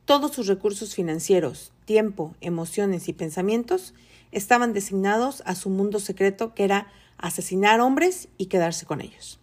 todos 0.06 0.34
sus 0.34 0.48
recursos 0.48 0.94
financieros, 0.94 1.74
tiempo, 1.86 2.36
emociones 2.40 3.10
y 3.10 3.14
pensamientos 3.14 3.94
estaban 4.32 4.74
designados 4.74 5.42
a 5.46 5.56
su 5.56 5.70
mundo 5.70 6.00
secreto 6.00 6.54
que 6.54 6.64
era 6.64 6.88
asesinar 7.18 7.80
hombres 7.82 8.28
y 8.38 8.46
quedarse 8.46 8.86
con 8.86 9.02
ellos. 9.02 9.40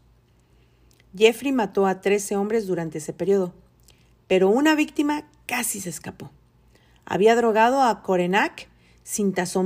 Jeffrey 1.16 1.52
mató 1.52 1.86
a 1.86 2.00
13 2.00 2.36
hombres 2.36 2.66
durante 2.66 2.98
ese 2.98 3.12
periodo, 3.12 3.52
pero 4.32 4.48
una 4.48 4.74
víctima 4.74 5.24
casi 5.44 5.78
se 5.78 5.90
escapó. 5.90 6.30
Había 7.04 7.36
drogado 7.36 7.82
a 7.82 8.02
Korenak 8.02 8.66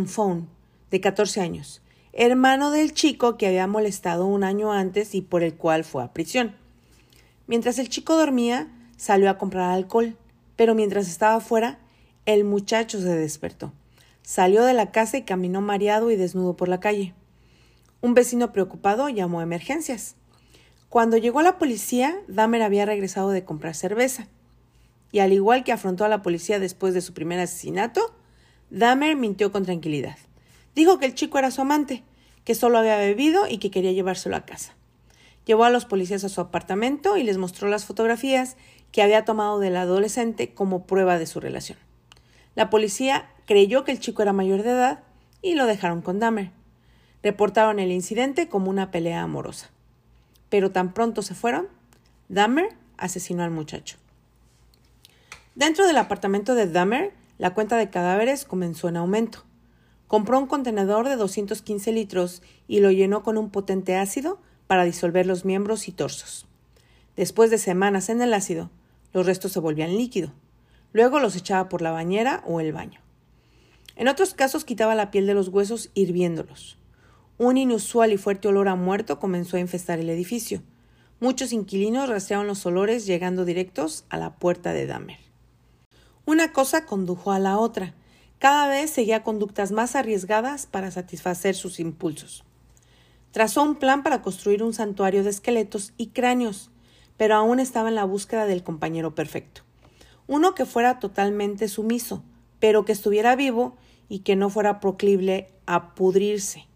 Phone, 0.08 0.48
de 0.90 1.00
14 1.00 1.40
años, 1.40 1.82
hermano 2.12 2.72
del 2.72 2.92
chico 2.92 3.36
que 3.36 3.46
había 3.46 3.68
molestado 3.68 4.26
un 4.26 4.42
año 4.42 4.72
antes 4.72 5.14
y 5.14 5.20
por 5.20 5.44
el 5.44 5.54
cual 5.54 5.84
fue 5.84 6.02
a 6.02 6.12
prisión. 6.12 6.56
Mientras 7.46 7.78
el 7.78 7.88
chico 7.88 8.16
dormía, 8.16 8.66
salió 8.96 9.30
a 9.30 9.38
comprar 9.38 9.70
alcohol, 9.70 10.16
pero 10.56 10.74
mientras 10.74 11.06
estaba 11.06 11.38
fuera, 11.38 11.78
el 12.24 12.42
muchacho 12.42 13.00
se 13.00 13.14
despertó. 13.14 13.72
Salió 14.22 14.64
de 14.64 14.74
la 14.74 14.90
casa 14.90 15.16
y 15.16 15.22
caminó 15.22 15.60
mareado 15.60 16.10
y 16.10 16.16
desnudo 16.16 16.56
por 16.56 16.66
la 16.66 16.80
calle. 16.80 17.14
Un 18.00 18.14
vecino 18.14 18.52
preocupado 18.52 19.08
llamó 19.10 19.38
a 19.38 19.44
emergencias. 19.44 20.16
Cuando 20.88 21.18
llegó 21.18 21.40
la 21.42 21.56
policía, 21.56 22.16
Dahmer 22.26 22.62
había 22.62 22.84
regresado 22.84 23.30
de 23.30 23.44
comprar 23.44 23.76
cerveza. 23.76 24.26
Y 25.16 25.20
al 25.20 25.32
igual 25.32 25.64
que 25.64 25.72
afrontó 25.72 26.04
a 26.04 26.10
la 26.10 26.20
policía 26.20 26.60
después 26.60 26.92
de 26.92 27.00
su 27.00 27.14
primer 27.14 27.40
asesinato, 27.40 28.14
Dahmer 28.68 29.16
mintió 29.16 29.50
con 29.50 29.64
tranquilidad. 29.64 30.18
Dijo 30.74 30.98
que 30.98 31.06
el 31.06 31.14
chico 31.14 31.38
era 31.38 31.50
su 31.50 31.62
amante, 31.62 32.02
que 32.44 32.54
solo 32.54 32.76
había 32.76 32.98
bebido 32.98 33.48
y 33.48 33.56
que 33.56 33.70
quería 33.70 33.92
llevárselo 33.92 34.36
a 34.36 34.44
casa. 34.44 34.74
Llevó 35.46 35.64
a 35.64 35.70
los 35.70 35.86
policías 35.86 36.22
a 36.24 36.28
su 36.28 36.42
apartamento 36.42 37.16
y 37.16 37.22
les 37.22 37.38
mostró 37.38 37.66
las 37.70 37.86
fotografías 37.86 38.58
que 38.92 39.00
había 39.00 39.24
tomado 39.24 39.58
del 39.58 39.78
adolescente 39.78 40.52
como 40.52 40.86
prueba 40.86 41.18
de 41.18 41.24
su 41.24 41.40
relación. 41.40 41.78
La 42.54 42.68
policía 42.68 43.30
creyó 43.46 43.84
que 43.84 43.92
el 43.92 44.00
chico 44.00 44.20
era 44.20 44.34
mayor 44.34 44.64
de 44.64 44.72
edad 44.72 45.02
y 45.40 45.54
lo 45.54 45.64
dejaron 45.64 46.02
con 46.02 46.18
Dahmer. 46.18 46.50
Reportaron 47.22 47.78
el 47.78 47.90
incidente 47.90 48.50
como 48.50 48.68
una 48.68 48.90
pelea 48.90 49.22
amorosa. 49.22 49.70
Pero 50.50 50.72
tan 50.72 50.92
pronto 50.92 51.22
se 51.22 51.34
fueron, 51.34 51.68
Dahmer 52.28 52.68
asesinó 52.98 53.44
al 53.44 53.50
muchacho. 53.50 53.96
Dentro 55.56 55.86
del 55.86 55.96
apartamento 55.96 56.54
de 56.54 56.66
Dahmer, 56.66 57.14
la 57.38 57.54
cuenta 57.54 57.78
de 57.78 57.88
cadáveres 57.88 58.44
comenzó 58.44 58.90
en 58.90 58.98
aumento. 58.98 59.46
Compró 60.06 60.38
un 60.38 60.46
contenedor 60.46 61.08
de 61.08 61.16
215 61.16 61.92
litros 61.92 62.42
y 62.68 62.80
lo 62.80 62.90
llenó 62.90 63.22
con 63.22 63.38
un 63.38 63.48
potente 63.48 63.96
ácido 63.96 64.38
para 64.66 64.84
disolver 64.84 65.24
los 65.24 65.46
miembros 65.46 65.88
y 65.88 65.92
torsos. 65.92 66.46
Después 67.16 67.50
de 67.50 67.56
semanas 67.56 68.10
en 68.10 68.20
el 68.20 68.34
ácido, 68.34 68.70
los 69.14 69.24
restos 69.24 69.52
se 69.52 69.60
volvían 69.60 69.96
líquido. 69.96 70.34
Luego 70.92 71.20
los 71.20 71.36
echaba 71.36 71.70
por 71.70 71.80
la 71.80 71.90
bañera 71.90 72.42
o 72.46 72.60
el 72.60 72.74
baño. 72.74 73.00
En 73.96 74.08
otros 74.08 74.34
casos 74.34 74.66
quitaba 74.66 74.94
la 74.94 75.10
piel 75.10 75.26
de 75.26 75.32
los 75.32 75.48
huesos 75.48 75.88
hirviéndolos. 75.94 76.76
Un 77.38 77.56
inusual 77.56 78.12
y 78.12 78.18
fuerte 78.18 78.48
olor 78.48 78.68
a 78.68 78.74
muerto 78.74 79.18
comenzó 79.18 79.56
a 79.56 79.60
infestar 79.60 80.00
el 80.00 80.10
edificio. 80.10 80.62
Muchos 81.18 81.54
inquilinos 81.54 82.10
rastreaban 82.10 82.46
los 82.46 82.66
olores 82.66 83.06
llegando 83.06 83.46
directos 83.46 84.04
a 84.10 84.18
la 84.18 84.36
puerta 84.36 84.74
de 84.74 84.84
Dahmer. 84.84 85.25
Una 86.26 86.52
cosa 86.52 86.86
condujo 86.86 87.30
a 87.30 87.38
la 87.38 87.56
otra. 87.56 87.94
Cada 88.40 88.66
vez 88.66 88.90
seguía 88.90 89.22
conductas 89.22 89.70
más 89.70 89.94
arriesgadas 89.94 90.66
para 90.66 90.90
satisfacer 90.90 91.54
sus 91.54 91.78
impulsos. 91.78 92.42
Trazó 93.30 93.62
un 93.62 93.76
plan 93.76 94.02
para 94.02 94.22
construir 94.22 94.64
un 94.64 94.74
santuario 94.74 95.22
de 95.22 95.30
esqueletos 95.30 95.92
y 95.96 96.08
cráneos, 96.08 96.72
pero 97.16 97.36
aún 97.36 97.60
estaba 97.60 97.90
en 97.90 97.94
la 97.94 98.02
búsqueda 98.02 98.46
del 98.46 98.64
compañero 98.64 99.14
perfecto. 99.14 99.62
Uno 100.26 100.56
que 100.56 100.66
fuera 100.66 100.98
totalmente 100.98 101.68
sumiso, 101.68 102.24
pero 102.58 102.84
que 102.84 102.90
estuviera 102.90 103.36
vivo 103.36 103.76
y 104.08 104.20
que 104.20 104.34
no 104.34 104.50
fuera 104.50 104.80
proclible 104.80 105.48
a 105.64 105.94
pudrirse. 105.94 106.66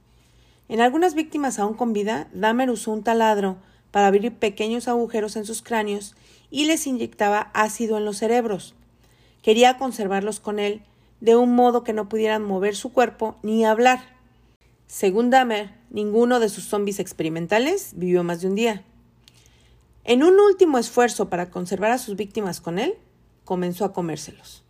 En 0.68 0.80
algunas 0.80 1.14
víctimas 1.14 1.58
aún 1.58 1.74
con 1.74 1.92
vida, 1.92 2.28
Dahmer 2.32 2.70
usó 2.70 2.92
un 2.92 3.02
taladro 3.02 3.56
para 3.90 4.06
abrir 4.06 4.32
pequeños 4.32 4.86
agujeros 4.86 5.34
en 5.34 5.44
sus 5.44 5.60
cráneos 5.60 6.14
y 6.52 6.66
les 6.66 6.86
inyectaba 6.86 7.50
ácido 7.52 7.98
en 7.98 8.04
los 8.04 8.18
cerebros. 8.18 8.76
Quería 9.42 9.78
conservarlos 9.78 10.40
con 10.40 10.58
él 10.58 10.82
de 11.20 11.36
un 11.36 11.54
modo 11.54 11.84
que 11.84 11.92
no 11.92 12.08
pudieran 12.08 12.42
mover 12.42 12.76
su 12.76 12.92
cuerpo 12.92 13.36
ni 13.42 13.64
hablar. 13.64 14.00
Según 14.86 15.30
Dahmer, 15.30 15.70
ninguno 15.90 16.40
de 16.40 16.48
sus 16.48 16.64
zombies 16.64 16.98
experimentales 16.98 17.92
vivió 17.94 18.24
más 18.24 18.40
de 18.40 18.48
un 18.48 18.54
día. 18.54 18.84
En 20.04 20.22
un 20.22 20.40
último 20.40 20.78
esfuerzo 20.78 21.28
para 21.28 21.50
conservar 21.50 21.90
a 21.90 21.98
sus 21.98 22.16
víctimas 22.16 22.60
con 22.60 22.78
él, 22.78 22.94
comenzó 23.44 23.84
a 23.84 23.92
comérselos. 23.92 24.64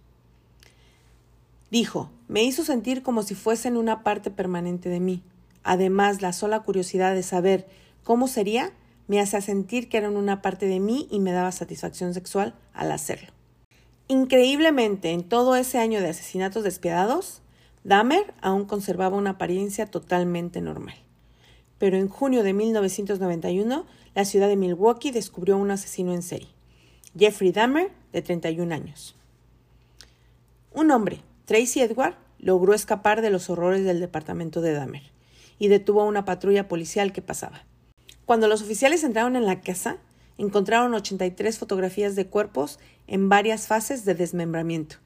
Dijo, 1.70 2.10
me 2.28 2.42
hizo 2.42 2.64
sentir 2.64 3.02
como 3.02 3.22
si 3.22 3.34
fuesen 3.34 3.76
una 3.76 4.02
parte 4.02 4.30
permanente 4.30 4.88
de 4.88 5.00
mí. 5.00 5.22
Además, 5.62 6.20
la 6.20 6.32
sola 6.32 6.60
curiosidad 6.60 7.14
de 7.14 7.22
saber 7.22 7.68
cómo 8.02 8.26
sería 8.26 8.72
me 9.06 9.20
hacía 9.20 9.40
sentir 9.40 9.88
que 9.88 9.98
eran 9.98 10.16
una 10.16 10.42
parte 10.42 10.66
de 10.66 10.80
mí 10.80 11.08
y 11.10 11.20
me 11.20 11.32
daba 11.32 11.52
satisfacción 11.52 12.14
sexual 12.14 12.54
al 12.72 12.92
hacerlo. 12.92 13.32
Increíblemente, 14.10 15.12
en 15.12 15.22
todo 15.22 15.54
ese 15.54 15.78
año 15.78 16.00
de 16.00 16.08
asesinatos 16.08 16.64
despiadados, 16.64 17.42
Dahmer 17.84 18.34
aún 18.40 18.64
conservaba 18.64 19.16
una 19.16 19.30
apariencia 19.30 19.86
totalmente 19.86 20.60
normal. 20.60 20.96
Pero 21.78 21.96
en 21.96 22.08
junio 22.08 22.42
de 22.42 22.52
1991, 22.52 23.86
la 24.16 24.24
ciudad 24.24 24.48
de 24.48 24.56
Milwaukee 24.56 25.12
descubrió 25.12 25.56
un 25.58 25.70
asesino 25.70 26.12
en 26.12 26.22
serie, 26.22 26.48
Jeffrey 27.16 27.52
Dahmer, 27.52 27.92
de 28.12 28.20
31 28.20 28.74
años. 28.74 29.14
Un 30.72 30.90
hombre, 30.90 31.20
Tracy 31.44 31.80
Edward, 31.80 32.16
logró 32.40 32.74
escapar 32.74 33.22
de 33.22 33.30
los 33.30 33.48
horrores 33.48 33.84
del 33.84 34.00
departamento 34.00 34.60
de 34.60 34.72
Dahmer 34.72 35.04
y 35.60 35.68
detuvo 35.68 36.00
a 36.02 36.06
una 36.06 36.24
patrulla 36.24 36.66
policial 36.66 37.12
que 37.12 37.22
pasaba. 37.22 37.64
Cuando 38.26 38.48
los 38.48 38.60
oficiales 38.60 39.04
entraron 39.04 39.36
en 39.36 39.46
la 39.46 39.60
casa, 39.60 39.98
encontraron 40.40 40.94
83 40.94 41.58
fotografías 41.58 42.16
de 42.16 42.26
cuerpos 42.26 42.78
en 43.06 43.28
varias 43.28 43.66
fases 43.66 44.04
de 44.04 44.14
desmembramiento. 44.14 44.96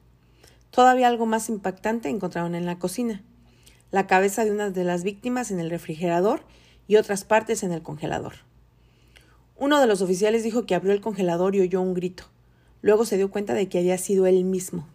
Todavía 0.71 1.07
algo 1.07 1.25
más 1.25 1.49
impactante 1.49 2.09
encontraron 2.09 2.55
en 2.55 2.65
la 2.65 2.79
cocina. 2.79 3.23
La 3.91 4.07
cabeza 4.07 4.45
de 4.45 4.51
una 4.51 4.69
de 4.69 4.83
las 4.83 5.03
víctimas 5.03 5.51
en 5.51 5.59
el 5.59 5.69
refrigerador 5.69 6.41
y 6.87 6.95
otras 6.95 7.23
partes 7.23 7.63
en 7.63 7.71
el 7.71 7.81
congelador. 7.81 8.33
Uno 9.57 9.79
de 9.79 9.87
los 9.87 10.01
oficiales 10.01 10.43
dijo 10.43 10.65
que 10.65 10.75
abrió 10.75 10.93
el 10.93 11.01
congelador 11.01 11.55
y 11.55 11.61
oyó 11.61 11.81
un 11.81 11.93
grito. 11.93 12.25
Luego 12.81 13.05
se 13.05 13.17
dio 13.17 13.31
cuenta 13.31 13.53
de 13.53 13.69
que 13.69 13.79
había 13.79 13.97
sido 13.97 14.25
él 14.27 14.43
mismo. 14.43 14.87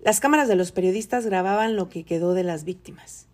Las 0.00 0.20
cámaras 0.20 0.48
de 0.48 0.56
los 0.56 0.72
periodistas 0.72 1.26
grababan 1.26 1.76
lo 1.76 1.88
que 1.88 2.04
quedó 2.04 2.34
de 2.34 2.44
las 2.44 2.64
víctimas 2.64 3.26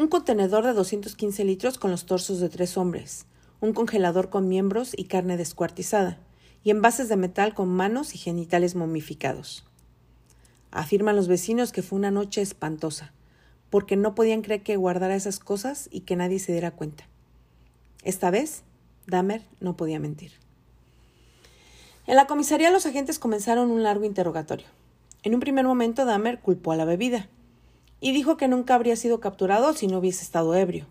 un 0.00 0.08
contenedor 0.08 0.64
de 0.64 0.72
215 0.72 1.44
litros 1.44 1.78
con 1.78 1.90
los 1.90 2.06
torsos 2.06 2.40
de 2.40 2.48
tres 2.48 2.76
hombres, 2.76 3.26
un 3.60 3.72
congelador 3.72 4.30
con 4.30 4.48
miembros 4.48 4.92
y 4.96 5.04
carne 5.04 5.36
descuartizada, 5.36 6.18
y 6.62 6.70
envases 6.70 7.08
de 7.08 7.16
metal 7.16 7.54
con 7.54 7.68
manos 7.68 8.14
y 8.14 8.18
genitales 8.18 8.74
momificados. 8.74 9.64
Afirman 10.70 11.16
los 11.16 11.28
vecinos 11.28 11.72
que 11.72 11.82
fue 11.82 11.98
una 11.98 12.10
noche 12.10 12.42
espantosa, 12.42 13.12
porque 13.70 13.96
no 13.96 14.14
podían 14.14 14.42
creer 14.42 14.62
que 14.62 14.76
guardara 14.76 15.14
esas 15.14 15.38
cosas 15.38 15.88
y 15.90 16.00
que 16.00 16.16
nadie 16.16 16.38
se 16.38 16.52
diera 16.52 16.70
cuenta. 16.70 17.04
Esta 18.02 18.30
vez, 18.30 18.62
Dahmer 19.06 19.42
no 19.60 19.76
podía 19.76 20.00
mentir. 20.00 20.32
En 22.06 22.16
la 22.16 22.26
comisaría 22.26 22.70
los 22.70 22.86
agentes 22.86 23.18
comenzaron 23.18 23.70
un 23.70 23.82
largo 23.82 24.04
interrogatorio. 24.04 24.66
En 25.22 25.34
un 25.34 25.40
primer 25.40 25.66
momento 25.66 26.04
Dahmer 26.04 26.40
culpó 26.40 26.72
a 26.72 26.76
la 26.76 26.84
bebida, 26.84 27.28
y 28.00 28.12
dijo 28.12 28.36
que 28.36 28.48
nunca 28.48 28.74
habría 28.74 28.96
sido 28.96 29.20
capturado 29.20 29.74
si 29.74 29.86
no 29.86 29.98
hubiese 29.98 30.24
estado 30.24 30.54
ebrio. 30.54 30.86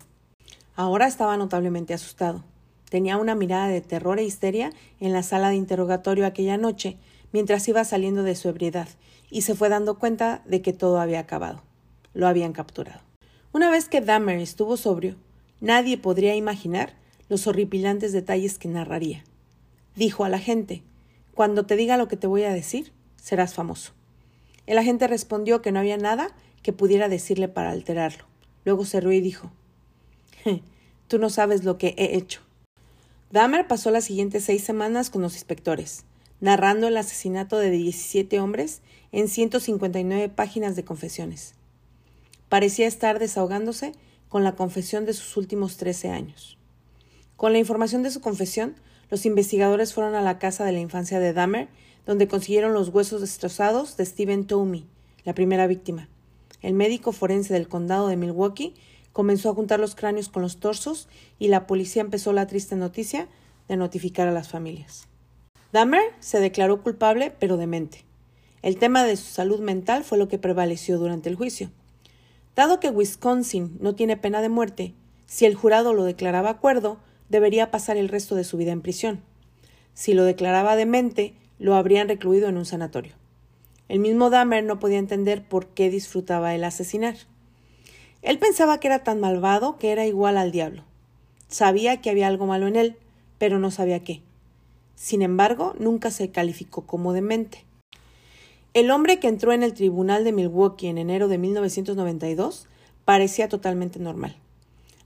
Ahora 0.76 1.06
estaba 1.06 1.36
notablemente 1.36 1.92
asustado. 1.92 2.44
Tenía 2.90 3.16
una 3.16 3.34
mirada 3.34 3.68
de 3.68 3.80
terror 3.80 4.18
e 4.18 4.24
histeria 4.24 4.72
en 4.98 5.12
la 5.12 5.22
sala 5.22 5.48
de 5.48 5.54
interrogatorio 5.54 6.26
aquella 6.26 6.58
noche, 6.58 6.98
mientras 7.32 7.66
iba 7.68 7.84
saliendo 7.84 8.24
de 8.24 8.34
su 8.34 8.48
ebriedad, 8.48 8.88
y 9.30 9.42
se 9.42 9.54
fue 9.54 9.68
dando 9.68 9.98
cuenta 9.98 10.42
de 10.44 10.60
que 10.60 10.72
todo 10.72 11.00
había 11.00 11.20
acabado. 11.20 11.62
Lo 12.12 12.26
habían 12.26 12.52
capturado. 12.52 13.00
Una 13.52 13.70
vez 13.70 13.88
que 13.88 14.00
Dahmer 14.00 14.40
estuvo 14.40 14.76
sobrio, 14.76 15.14
nadie 15.60 15.96
podría 15.96 16.34
imaginar 16.34 16.94
los 17.28 17.46
horripilantes 17.46 18.12
detalles 18.12 18.58
que 18.58 18.68
narraría. 18.68 19.24
Dijo 19.94 20.24
a 20.24 20.28
la 20.28 20.40
gente, 20.40 20.82
Cuando 21.32 21.64
te 21.64 21.76
diga 21.76 21.96
lo 21.96 22.08
que 22.08 22.16
te 22.16 22.26
voy 22.26 22.42
a 22.42 22.52
decir, 22.52 22.92
serás 23.16 23.54
famoso. 23.54 23.92
El 24.66 24.78
agente 24.78 25.06
respondió 25.06 25.62
que 25.62 25.72
no 25.72 25.78
había 25.78 25.96
nada 25.96 26.34
que 26.62 26.72
pudiera 26.72 27.08
decirle 27.08 27.48
para 27.48 27.70
alterarlo. 27.70 28.24
Luego 28.64 28.84
se 28.84 29.00
rió 29.00 29.12
y 29.12 29.20
dijo 29.20 29.50
Tú 31.08 31.18
no 31.18 31.30
sabes 31.30 31.64
lo 31.64 31.78
que 31.78 31.94
he 31.96 32.16
hecho. 32.16 32.40
Dahmer 33.32 33.68
pasó 33.68 33.92
las 33.92 34.06
siguientes 34.06 34.42
seis 34.42 34.64
semanas 34.64 35.08
con 35.08 35.22
los 35.22 35.34
inspectores, 35.34 36.04
narrando 36.40 36.88
el 36.88 36.96
asesinato 36.96 37.58
de 37.58 37.70
17 37.70 38.40
hombres 38.40 38.82
en 39.12 39.28
159 39.28 40.30
páginas 40.30 40.74
de 40.74 40.84
confesiones. 40.84 41.54
Parecía 42.48 42.88
estar 42.88 43.20
desahogándose 43.20 43.92
con 44.28 44.42
la 44.42 44.56
confesión 44.56 45.06
de 45.06 45.12
sus 45.12 45.36
últimos 45.36 45.76
13 45.76 46.10
años. 46.10 46.58
Con 47.36 47.52
la 47.52 47.58
información 47.58 48.02
de 48.02 48.10
su 48.10 48.20
confesión, 48.20 48.74
los 49.10 49.24
investigadores 49.24 49.94
fueron 49.94 50.16
a 50.16 50.22
la 50.22 50.40
casa 50.40 50.64
de 50.64 50.72
la 50.72 50.80
infancia 50.80 51.20
de 51.20 51.32
Dahmer, 51.32 51.68
donde 52.06 52.26
consiguieron 52.26 52.74
los 52.74 52.88
huesos 52.88 53.20
destrozados 53.20 53.96
de 53.96 54.06
Stephen 54.06 54.44
Toomey, 54.44 54.86
la 55.22 55.34
primera 55.34 55.68
víctima. 55.68 56.08
El 56.62 56.74
médico 56.74 57.12
forense 57.12 57.54
del 57.54 57.68
condado 57.68 58.08
de 58.08 58.16
Milwaukee 58.16 58.74
comenzó 59.12 59.50
a 59.50 59.54
juntar 59.54 59.80
los 59.80 59.94
cráneos 59.94 60.28
con 60.28 60.42
los 60.42 60.58
torsos 60.58 61.08
y 61.38 61.48
la 61.48 61.66
policía 61.66 62.02
empezó 62.02 62.32
la 62.32 62.46
triste 62.46 62.76
noticia 62.76 63.28
de 63.68 63.76
notificar 63.76 64.28
a 64.28 64.32
las 64.32 64.48
familias. 64.48 65.08
Dahmer 65.72 66.02
se 66.20 66.40
declaró 66.40 66.82
culpable 66.82 67.32
pero 67.38 67.56
demente. 67.56 68.04
El 68.62 68.76
tema 68.76 69.04
de 69.04 69.16
su 69.16 69.26
salud 69.32 69.60
mental 69.60 70.04
fue 70.04 70.18
lo 70.18 70.28
que 70.28 70.38
prevaleció 70.38 70.98
durante 70.98 71.28
el 71.28 71.36
juicio. 71.36 71.70
Dado 72.56 72.80
que 72.80 72.90
Wisconsin 72.90 73.78
no 73.80 73.94
tiene 73.94 74.16
pena 74.16 74.42
de 74.42 74.48
muerte, 74.48 74.94
si 75.26 75.46
el 75.46 75.54
jurado 75.54 75.94
lo 75.94 76.02
declaraba 76.02 76.50
acuerdo, 76.50 76.98
debería 77.28 77.70
pasar 77.70 77.96
el 77.96 78.08
resto 78.08 78.34
de 78.34 78.42
su 78.42 78.56
vida 78.56 78.72
en 78.72 78.82
prisión. 78.82 79.22
Si 79.94 80.12
lo 80.12 80.24
declaraba 80.24 80.74
demente, 80.74 81.34
lo 81.60 81.76
habrían 81.76 82.08
recluido 82.08 82.48
en 82.48 82.56
un 82.56 82.64
sanatorio. 82.64 83.12
El 83.88 84.00
mismo 84.00 84.28
Dahmer 84.28 84.64
no 84.64 84.80
podía 84.80 84.98
entender 84.98 85.46
por 85.46 85.68
qué 85.68 85.88
disfrutaba 85.88 86.54
el 86.54 86.64
asesinar. 86.64 87.16
Él 88.22 88.38
pensaba 88.38 88.78
que 88.80 88.88
era 88.88 89.02
tan 89.02 89.20
malvado 89.20 89.78
que 89.78 89.92
era 89.92 90.06
igual 90.06 90.36
al 90.36 90.52
diablo. 90.52 90.84
Sabía 91.48 92.00
que 92.00 92.10
había 92.10 92.28
algo 92.28 92.46
malo 92.46 92.66
en 92.66 92.76
él, 92.76 92.96
pero 93.38 93.58
no 93.58 93.70
sabía 93.70 94.04
qué. 94.04 94.22
Sin 94.94 95.22
embargo, 95.22 95.74
nunca 95.78 96.10
se 96.10 96.30
calificó 96.30 96.86
como 96.86 97.12
demente. 97.12 97.64
El 98.74 98.90
hombre 98.90 99.18
que 99.18 99.28
entró 99.28 99.52
en 99.52 99.62
el 99.62 99.74
tribunal 99.74 100.22
de 100.22 100.32
Milwaukee 100.32 100.86
en 100.86 100.98
enero 100.98 101.26
de 101.26 101.38
1992 101.38 102.68
parecía 103.04 103.48
totalmente 103.48 103.98
normal, 103.98 104.36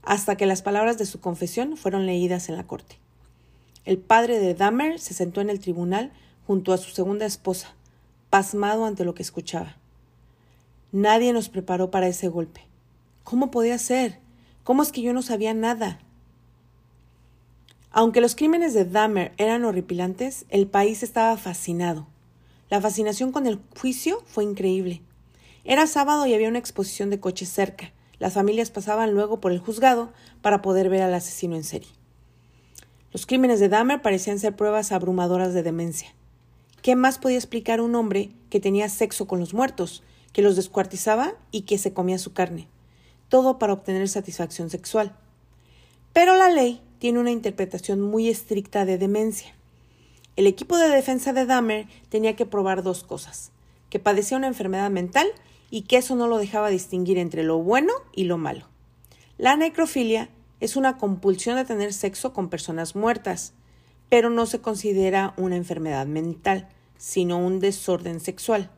hasta 0.03 0.35
que 0.35 0.45
las 0.45 0.61
palabras 0.61 0.97
de 0.97 1.05
su 1.05 1.19
confesión 1.19 1.77
fueron 1.77 2.05
leídas 2.05 2.49
en 2.49 2.57
la 2.57 2.67
corte. 2.67 2.97
El 3.85 3.97
padre 3.97 4.39
de 4.39 4.53
Dahmer 4.53 4.99
se 4.99 5.13
sentó 5.13 5.41
en 5.41 5.49
el 5.49 5.59
tribunal 5.59 6.11
junto 6.45 6.73
a 6.73 6.77
su 6.77 6.91
segunda 6.91 7.25
esposa, 7.25 7.73
pasmado 8.29 8.85
ante 8.85 9.05
lo 9.05 9.15
que 9.15 9.23
escuchaba. 9.23 9.77
Nadie 10.91 11.33
nos 11.33 11.49
preparó 11.49 11.89
para 11.89 12.07
ese 12.07 12.27
golpe. 12.27 12.61
¿Cómo 13.25 13.49
podía 13.49 13.79
ser? 13.79 14.19
¿Cómo 14.63 14.83
es 14.83 14.91
que 14.91 15.01
yo 15.01 15.11
no 15.11 15.23
sabía 15.23 15.55
nada? 15.55 15.97
Aunque 17.89 18.21
los 18.21 18.35
crímenes 18.35 18.75
de 18.75 18.85
Dahmer 18.85 19.33
eran 19.37 19.65
horripilantes, 19.65 20.45
el 20.49 20.67
país 20.67 21.01
estaba 21.01 21.35
fascinado. 21.35 22.05
La 22.69 22.79
fascinación 22.81 23.31
con 23.31 23.47
el 23.47 23.59
juicio 23.79 24.21
fue 24.27 24.43
increíble. 24.43 25.01
Era 25.63 25.87
sábado 25.87 26.27
y 26.27 26.35
había 26.35 26.49
una 26.49 26.59
exposición 26.59 27.09
de 27.09 27.19
coches 27.19 27.49
cerca. 27.49 27.91
Las 28.19 28.35
familias 28.35 28.69
pasaban 28.69 29.15
luego 29.15 29.41
por 29.41 29.51
el 29.51 29.59
juzgado 29.59 30.13
para 30.43 30.61
poder 30.61 30.89
ver 30.89 31.01
al 31.01 31.15
asesino 31.15 31.55
en 31.55 31.63
serie. 31.63 31.89
Los 33.11 33.25
crímenes 33.25 33.59
de 33.59 33.69
Dahmer 33.69 34.03
parecían 34.03 34.37
ser 34.37 34.55
pruebas 34.55 34.91
abrumadoras 34.91 35.55
de 35.55 35.63
demencia. 35.63 36.13
¿Qué 36.83 36.95
más 36.95 37.17
podía 37.17 37.37
explicar 37.37 37.81
un 37.81 37.95
hombre 37.95 38.29
que 38.51 38.59
tenía 38.59 38.87
sexo 38.87 39.25
con 39.25 39.39
los 39.39 39.55
muertos, 39.55 40.03
que 40.31 40.43
los 40.43 40.55
descuartizaba 40.55 41.33
y 41.49 41.61
que 41.61 41.79
se 41.79 41.91
comía 41.91 42.19
su 42.19 42.31
carne? 42.31 42.67
Todo 43.29 43.59
para 43.59 43.73
obtener 43.73 44.07
satisfacción 44.07 44.69
sexual. 44.69 45.15
Pero 46.13 46.35
la 46.35 46.49
ley 46.49 46.81
tiene 46.99 47.19
una 47.19 47.31
interpretación 47.31 48.01
muy 48.01 48.29
estricta 48.29 48.85
de 48.85 48.97
demencia. 48.97 49.53
El 50.35 50.47
equipo 50.47 50.77
de 50.77 50.89
defensa 50.89 51.33
de 51.33 51.45
Dahmer 51.45 51.87
tenía 52.09 52.35
que 52.35 52.45
probar 52.45 52.83
dos 52.83 53.03
cosas, 53.03 53.51
que 53.89 53.99
padecía 53.99 54.37
una 54.37 54.47
enfermedad 54.47 54.89
mental 54.89 55.27
y 55.69 55.83
que 55.83 55.97
eso 55.97 56.15
no 56.15 56.27
lo 56.27 56.37
dejaba 56.37 56.69
distinguir 56.69 57.17
entre 57.17 57.43
lo 57.43 57.59
bueno 57.59 57.93
y 58.13 58.25
lo 58.25 58.37
malo. 58.37 58.67
La 59.37 59.55
necrofilia 59.55 60.29
es 60.59 60.75
una 60.75 60.97
compulsión 60.97 61.57
de 61.57 61.65
tener 61.65 61.93
sexo 61.93 62.33
con 62.33 62.49
personas 62.49 62.95
muertas, 62.95 63.53
pero 64.09 64.29
no 64.29 64.45
se 64.45 64.59
considera 64.61 65.33
una 65.37 65.55
enfermedad 65.55 66.05
mental, 66.05 66.69
sino 66.97 67.37
un 67.37 67.59
desorden 67.59 68.19
sexual. 68.19 68.71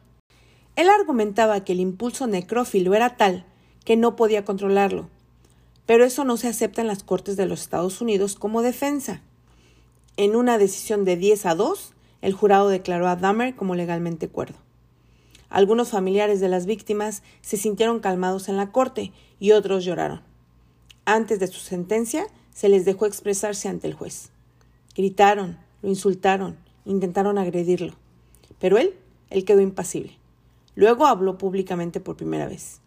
Él 0.76 0.90
argumentaba 0.90 1.64
que 1.64 1.74
el 1.74 1.80
impulso 1.80 2.28
necrófilo 2.28 2.94
era 2.94 3.18
tal 3.18 3.46
que 3.88 3.96
no 3.96 4.18
podía 4.18 4.44
controlarlo, 4.44 5.08
pero 5.86 6.04
eso 6.04 6.26
no 6.26 6.36
se 6.36 6.50
acepta 6.50 6.82
en 6.82 6.88
las 6.88 7.04
Cortes 7.04 7.38
de 7.38 7.46
los 7.46 7.62
Estados 7.62 8.02
Unidos 8.02 8.36
como 8.36 8.62
defensa. 8.62 9.22
En 10.18 10.36
una 10.36 10.58
decisión 10.58 11.06
de 11.06 11.16
10 11.16 11.46
a 11.46 11.56
2, 11.56 11.94
el 12.22 12.34
jurado 12.34 12.68
declaró 12.68 13.08
a 13.08 13.16
Dahmer 13.16 13.56
como 13.56 13.76
legalmente 13.76 14.28
cuerdo. 14.28 14.58
Algunos 15.48 15.92
familiares 15.92 16.42
de 16.42 16.50
las 16.50 16.66
víctimas 16.66 17.24
se 17.40 17.56
sintieron 17.56 18.02
calmados 18.02 18.50
en 18.50 18.58
la 18.58 18.74
corte 18.74 19.14
y 19.40 19.52
otros 19.52 19.86
lloraron. 19.86 20.20
Antes 21.06 21.40
de 21.40 21.48
su 21.48 21.62
sentencia, 21.62 22.28
se 22.54 22.68
les 22.68 22.84
dejó 22.84 23.06
expresarse 23.06 23.70
ante 23.70 23.88
el 23.88 23.94
juez. 23.94 24.32
Gritaron, 24.98 25.60
lo 25.82 25.88
insultaron, 25.88 26.58
intentaron 26.84 27.38
agredirlo. 27.38 27.94
Pero 28.60 28.80
él, 28.80 28.96
él 29.30 29.46
quedó 29.46 29.62
impasible. 29.62 30.18
Luego 30.76 31.06
habló 31.06 31.38
públicamente 31.38 32.02
por 32.02 32.18
primera 32.18 32.50
vez. 32.50 32.82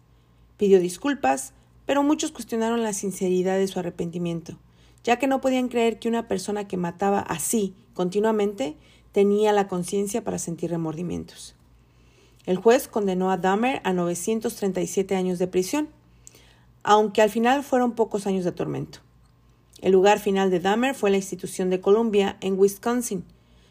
Pidió 0.61 0.79
disculpas, 0.79 1.53
pero 1.87 2.03
muchos 2.03 2.31
cuestionaron 2.31 2.83
la 2.83 2.93
sinceridad 2.93 3.57
de 3.57 3.67
su 3.67 3.79
arrepentimiento, 3.79 4.59
ya 5.03 5.17
que 5.17 5.25
no 5.25 5.41
podían 5.41 5.69
creer 5.69 5.97
que 5.97 6.07
una 6.07 6.27
persona 6.27 6.67
que 6.67 6.77
mataba 6.77 7.19
así 7.19 7.73
continuamente 7.95 8.77
tenía 9.11 9.53
la 9.53 9.67
conciencia 9.67 10.23
para 10.23 10.37
sentir 10.37 10.69
remordimientos. 10.69 11.55
El 12.45 12.57
juez 12.57 12.87
condenó 12.87 13.31
a 13.31 13.37
Dahmer 13.37 13.81
a 13.83 13.91
937 13.93 15.15
años 15.15 15.39
de 15.39 15.47
prisión, 15.47 15.89
aunque 16.83 17.23
al 17.23 17.31
final 17.31 17.63
fueron 17.63 17.93
pocos 17.93 18.27
años 18.27 18.45
de 18.45 18.51
tormento. 18.51 18.99
El 19.81 19.93
lugar 19.93 20.19
final 20.19 20.51
de 20.51 20.59
Dahmer 20.59 20.93
fue 20.93 21.09
la 21.09 21.17
institución 21.17 21.71
de 21.71 21.81
Columbia 21.81 22.37
en 22.39 22.59
Wisconsin. 22.59 23.25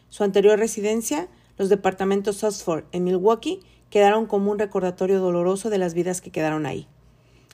Su 0.09 0.25
anterior 0.25 0.59
residencia, 0.59 1.29
los 1.57 1.69
departamentos 1.69 2.43
Oxford 2.43 2.83
en 2.91 3.05
Milwaukee, 3.05 3.61
quedaron 3.91 4.25
como 4.25 4.49
un 4.49 4.57
recordatorio 4.57 5.19
doloroso 5.19 5.69
de 5.69 5.77
las 5.77 5.93
vidas 5.93 6.21
que 6.21 6.31
quedaron 6.31 6.65
ahí 6.65 6.87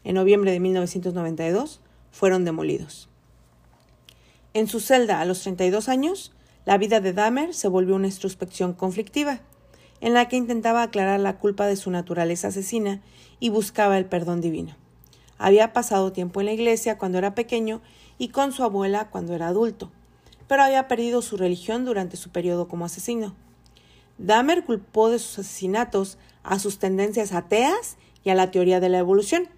en 0.08 0.16
noviembre 0.16 0.52
de 0.52 0.62
1992, 0.62 1.82
fueron 2.12 2.46
demolidos. 2.46 3.10
En 4.54 4.68
su 4.68 4.80
celda 4.80 5.20
a 5.20 5.26
los 5.26 5.42
32 5.42 5.90
años, 5.90 6.32
la 6.64 6.78
vida 6.78 7.02
de 7.02 7.12
Dahmer 7.12 7.54
se 7.54 7.68
volvió 7.68 7.96
una 7.96 8.08
introspección 8.08 8.72
conflictiva, 8.72 9.42
en 10.00 10.14
la 10.14 10.30
que 10.30 10.38
intentaba 10.38 10.84
aclarar 10.84 11.20
la 11.20 11.40
culpa 11.40 11.66
de 11.66 11.76
su 11.76 11.92
naturaleza 11.92 12.48
asesina 12.48 13.02
y 13.42 13.50
buscaba 13.50 13.98
el 13.98 14.06
perdón 14.06 14.40
divino. 14.40 14.78
Había 15.38 15.74
pasado 15.74 16.14
tiempo 16.14 16.40
en 16.40 16.46
la 16.46 16.54
iglesia 16.54 16.98
cuando 16.98 17.18
era 17.18 17.36
pequeño 17.36 17.82
y 18.18 18.30
con 18.30 18.54
su 18.54 18.64
abuela 18.64 19.10
cuando 19.10 19.34
era 19.34 19.50
adulto, 19.50 19.92
pero 20.48 20.64
había 20.64 20.88
perdido 20.88 21.22
su 21.22 21.36
religión 21.36 21.84
durante 21.84 22.16
su 22.16 22.30
periodo 22.30 22.70
como 22.70 22.86
asesino. 22.86 23.36
Dahmer 24.18 24.64
culpó 24.64 25.10
de 25.10 25.20
sus 25.20 25.40
asesinatos 25.40 26.18
a 26.48 26.60
sus 26.60 26.80
tendencias 26.80 27.34
ateas 27.34 27.98
y 28.24 28.30
a 28.30 28.36
la 28.36 28.52
teoría 28.52 28.80
de 28.80 28.90
la 28.90 29.00
evolución. 29.00 29.50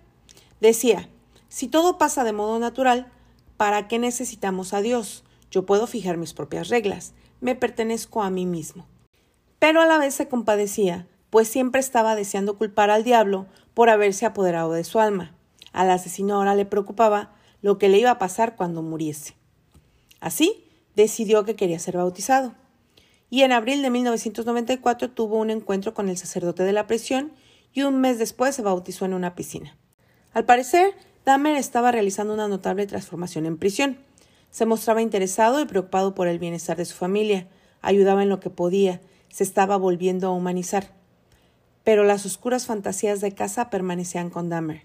Decía, 0.60 1.08
si 1.48 1.68
todo 1.68 1.98
pasa 1.98 2.24
de 2.24 2.34
modo 2.34 2.60
natural, 2.60 3.12
¿para 3.58 3.88
qué 3.88 4.00
necesitamos 4.00 4.74
a 4.74 4.82
Dios? 4.82 5.24
Yo 5.52 5.66
puedo 5.66 5.88
fijar 5.88 6.18
mis 6.18 6.34
propias 6.34 6.70
reglas, 6.70 7.14
me 7.42 7.56
pertenezco 7.56 8.24
a 8.24 8.32
mí 8.32 8.46
mismo. 8.46 8.88
Pero 9.60 9.82
a 9.82 9.86
la 9.86 10.00
vez 10.00 10.16
se 10.16 10.28
compadecía, 10.28 11.08
pues 11.30 11.48
siempre 11.48 11.80
estaba 11.80 12.16
deseando 12.16 12.58
culpar 12.58 12.90
al 12.90 13.04
diablo 13.04 13.46
por 13.76 13.90
haberse 13.90 14.26
apoderado 14.26 14.74
de 14.74 14.84
su 14.84 15.00
alma. 15.00 15.36
Al 15.72 15.92
asesino 15.92 16.36
ahora 16.36 16.56
le 16.56 16.66
preocupaba 16.66 17.36
lo 17.62 17.78
que 17.78 17.90
le 17.90 18.00
iba 18.00 18.12
a 18.12 18.18
pasar 18.18 18.56
cuando 18.56 18.82
muriese. 18.82 19.36
Así, 20.22 20.66
decidió 20.96 21.46
que 21.46 21.56
quería 21.56 21.78
ser 21.78 21.98
bautizado. 21.98 22.56
Y 23.30 23.44
en 23.44 23.52
abril 23.52 23.82
de 23.82 23.90
1994 23.90 25.12
tuvo 25.12 25.38
un 25.38 25.50
encuentro 25.50 25.94
con 25.94 26.10
el 26.10 26.18
sacerdote 26.18 26.64
de 26.64 26.74
la 26.74 26.88
prisión 26.88 27.32
y 27.74 27.84
un 27.84 28.02
mes 28.02 28.18
después 28.18 28.56
se 28.56 28.62
bautizó 28.62 29.06
en 29.06 29.14
una 29.14 29.36
piscina. 29.36 29.78
Al 30.34 30.46
parecer, 30.46 30.94
Dahmer 31.26 31.56
estaba 31.56 31.92
realizando 31.92 32.34
una 32.34 32.48
notable 32.48 32.88
transformación 32.88 33.46
en 33.46 33.58
prisión. 33.58 33.98
Se 34.52 34.66
mostraba 34.66 35.02
interesado 35.02 35.62
y 35.62 35.66
preocupado 35.66 36.16
por 36.16 36.28
el 36.28 36.40
bienestar 36.40 36.78
de 36.78 36.86
su 36.86 36.96
familia, 36.96 37.48
ayudaba 37.82 38.24
en 38.24 38.30
lo 38.30 38.40
que 38.40 38.50
podía, 38.50 39.02
se 39.30 39.44
estaba 39.44 39.78
volviendo 39.78 40.28
a 40.28 40.32
humanizar. 40.32 40.92
Pero 41.84 42.04
las 42.04 42.26
oscuras 42.26 42.66
fantasías 42.66 43.22
de 43.22 43.34
casa 43.34 43.70
permanecían 43.70 44.30
con 44.30 44.50
Dahmer. 44.50 44.84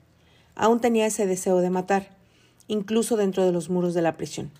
Aún 0.55 0.81
tenía 0.81 1.07
ese 1.07 1.27
deseo 1.27 1.61
de 1.61 1.71
matar, 1.71 2.17
incluso 2.69 3.17
dentro 3.17 3.45
de 3.45 3.53
los 3.53 3.71
muros 3.71 3.95
de 3.95 4.03
la 4.03 4.17
prisión. 4.17 4.53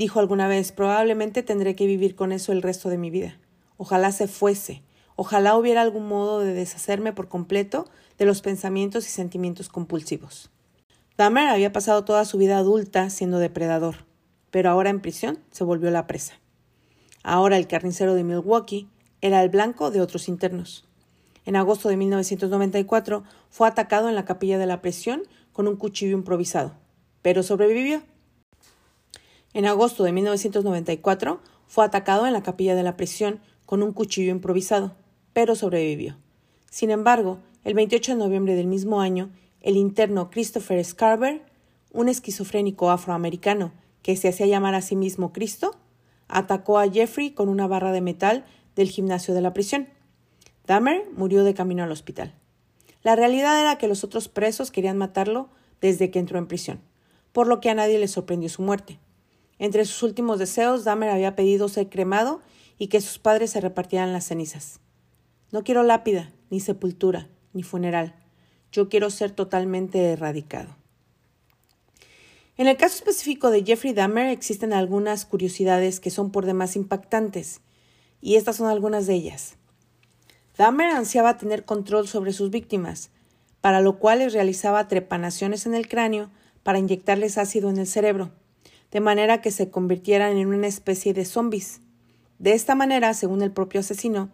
Dijo 0.00 0.18
alguna 0.18 0.48
vez, 0.48 0.72
probablemente 0.72 1.42
tendré 1.42 1.76
que 1.76 1.84
vivir 1.84 2.14
con 2.16 2.32
eso 2.32 2.52
el 2.52 2.62
resto 2.62 2.88
de 2.88 2.96
mi 2.96 3.10
vida. 3.10 3.38
Ojalá 3.76 4.12
se 4.12 4.28
fuese, 4.28 4.82
ojalá 5.14 5.54
hubiera 5.58 5.82
algún 5.82 6.08
modo 6.08 6.40
de 6.40 6.54
deshacerme 6.54 7.12
por 7.12 7.28
completo 7.28 7.84
de 8.16 8.24
los 8.24 8.40
pensamientos 8.40 9.06
y 9.06 9.10
sentimientos 9.10 9.68
compulsivos. 9.68 10.48
Dahmer 11.18 11.48
había 11.48 11.70
pasado 11.74 12.02
toda 12.02 12.24
su 12.24 12.38
vida 12.38 12.56
adulta 12.56 13.10
siendo 13.10 13.38
depredador, 13.38 14.06
pero 14.50 14.70
ahora 14.70 14.88
en 14.88 15.00
prisión 15.00 15.38
se 15.50 15.64
volvió 15.64 15.90
la 15.90 16.06
presa. 16.06 16.40
Ahora 17.22 17.58
el 17.58 17.66
carnicero 17.66 18.14
de 18.14 18.24
Milwaukee 18.24 18.88
era 19.20 19.42
el 19.42 19.50
blanco 19.50 19.90
de 19.90 20.00
otros 20.00 20.28
internos. 20.28 20.88
En 21.44 21.56
agosto 21.56 21.90
de 21.90 21.98
1994 21.98 23.22
fue 23.50 23.68
atacado 23.68 24.08
en 24.08 24.14
la 24.14 24.24
capilla 24.24 24.56
de 24.56 24.64
la 24.64 24.80
prisión 24.80 25.24
con 25.52 25.68
un 25.68 25.76
cuchillo 25.76 26.16
improvisado, 26.16 26.72
pero 27.20 27.42
sobrevivió. 27.42 28.00
En 29.52 29.66
agosto 29.66 30.04
de 30.04 30.12
1994 30.12 31.40
fue 31.66 31.84
atacado 31.84 32.26
en 32.26 32.32
la 32.32 32.42
capilla 32.42 32.76
de 32.76 32.84
la 32.84 32.96
prisión 32.96 33.40
con 33.66 33.82
un 33.82 33.92
cuchillo 33.92 34.30
improvisado, 34.30 34.94
pero 35.32 35.56
sobrevivió. 35.56 36.16
Sin 36.70 36.90
embargo, 36.90 37.38
el 37.64 37.74
28 37.74 38.12
de 38.12 38.18
noviembre 38.18 38.54
del 38.54 38.68
mismo 38.68 39.00
año, 39.00 39.30
el 39.60 39.76
interno 39.76 40.30
Christopher 40.30 40.84
Scarver, 40.84 41.42
un 41.92 42.08
esquizofrénico 42.08 42.90
afroamericano 42.90 43.72
que 44.02 44.16
se 44.16 44.28
hacía 44.28 44.46
llamar 44.46 44.74
a 44.74 44.82
sí 44.82 44.94
mismo 44.94 45.32
Cristo, 45.32 45.76
atacó 46.28 46.78
a 46.78 46.88
Jeffrey 46.88 47.32
con 47.32 47.48
una 47.48 47.66
barra 47.66 47.90
de 47.90 48.00
metal 48.00 48.44
del 48.76 48.88
gimnasio 48.88 49.34
de 49.34 49.40
la 49.40 49.52
prisión. 49.52 49.88
Dahmer 50.66 51.04
murió 51.16 51.42
de 51.42 51.54
camino 51.54 51.82
al 51.82 51.90
hospital. 51.90 52.34
La 53.02 53.16
realidad 53.16 53.60
era 53.60 53.78
que 53.78 53.88
los 53.88 54.04
otros 54.04 54.28
presos 54.28 54.70
querían 54.70 54.96
matarlo 54.96 55.48
desde 55.80 56.10
que 56.12 56.20
entró 56.20 56.38
en 56.38 56.46
prisión, 56.46 56.80
por 57.32 57.48
lo 57.48 57.60
que 57.60 57.70
a 57.70 57.74
nadie 57.74 57.98
le 57.98 58.06
sorprendió 58.06 58.48
su 58.48 58.62
muerte. 58.62 59.00
Entre 59.60 59.84
sus 59.84 60.02
últimos 60.02 60.38
deseos, 60.38 60.84
Dahmer 60.84 61.10
había 61.10 61.36
pedido 61.36 61.68
ser 61.68 61.90
cremado 61.90 62.40
y 62.78 62.88
que 62.88 63.02
sus 63.02 63.18
padres 63.18 63.50
se 63.50 63.60
repartieran 63.60 64.14
las 64.14 64.24
cenizas. 64.24 64.80
No 65.52 65.64
quiero 65.64 65.82
lápida, 65.82 66.32
ni 66.48 66.60
sepultura, 66.60 67.28
ni 67.52 67.62
funeral. 67.62 68.14
Yo 68.72 68.88
quiero 68.88 69.10
ser 69.10 69.32
totalmente 69.32 70.12
erradicado. 70.12 70.74
En 72.56 72.68
el 72.68 72.78
caso 72.78 72.94
específico 72.94 73.50
de 73.50 73.62
Jeffrey 73.62 73.92
Dahmer 73.92 74.28
existen 74.28 74.72
algunas 74.72 75.26
curiosidades 75.26 76.00
que 76.00 76.10
son 76.10 76.32
por 76.32 76.46
demás 76.46 76.74
impactantes, 76.74 77.60
y 78.22 78.36
estas 78.36 78.56
son 78.56 78.68
algunas 78.68 79.06
de 79.06 79.12
ellas. 79.12 79.56
Dahmer 80.56 80.88
ansiaba 80.88 81.36
tener 81.36 81.66
control 81.66 82.08
sobre 82.08 82.32
sus 82.32 82.48
víctimas, 82.50 83.10
para 83.60 83.82
lo 83.82 83.98
cual 83.98 84.20
les 84.20 84.32
realizaba 84.32 84.88
trepanaciones 84.88 85.66
en 85.66 85.74
el 85.74 85.86
cráneo 85.86 86.30
para 86.62 86.78
inyectarles 86.78 87.36
ácido 87.36 87.68
en 87.68 87.76
el 87.76 87.86
cerebro, 87.86 88.30
de 88.90 89.00
manera 89.00 89.40
que 89.40 89.50
se 89.50 89.70
convirtieran 89.70 90.36
en 90.36 90.48
una 90.48 90.66
especie 90.66 91.12
de 91.14 91.24
zombies. 91.24 91.80
De 92.38 92.52
esta 92.52 92.74
manera, 92.74 93.14
según 93.14 93.42
el 93.42 93.52
propio 93.52 93.80
asesino, 93.80 94.30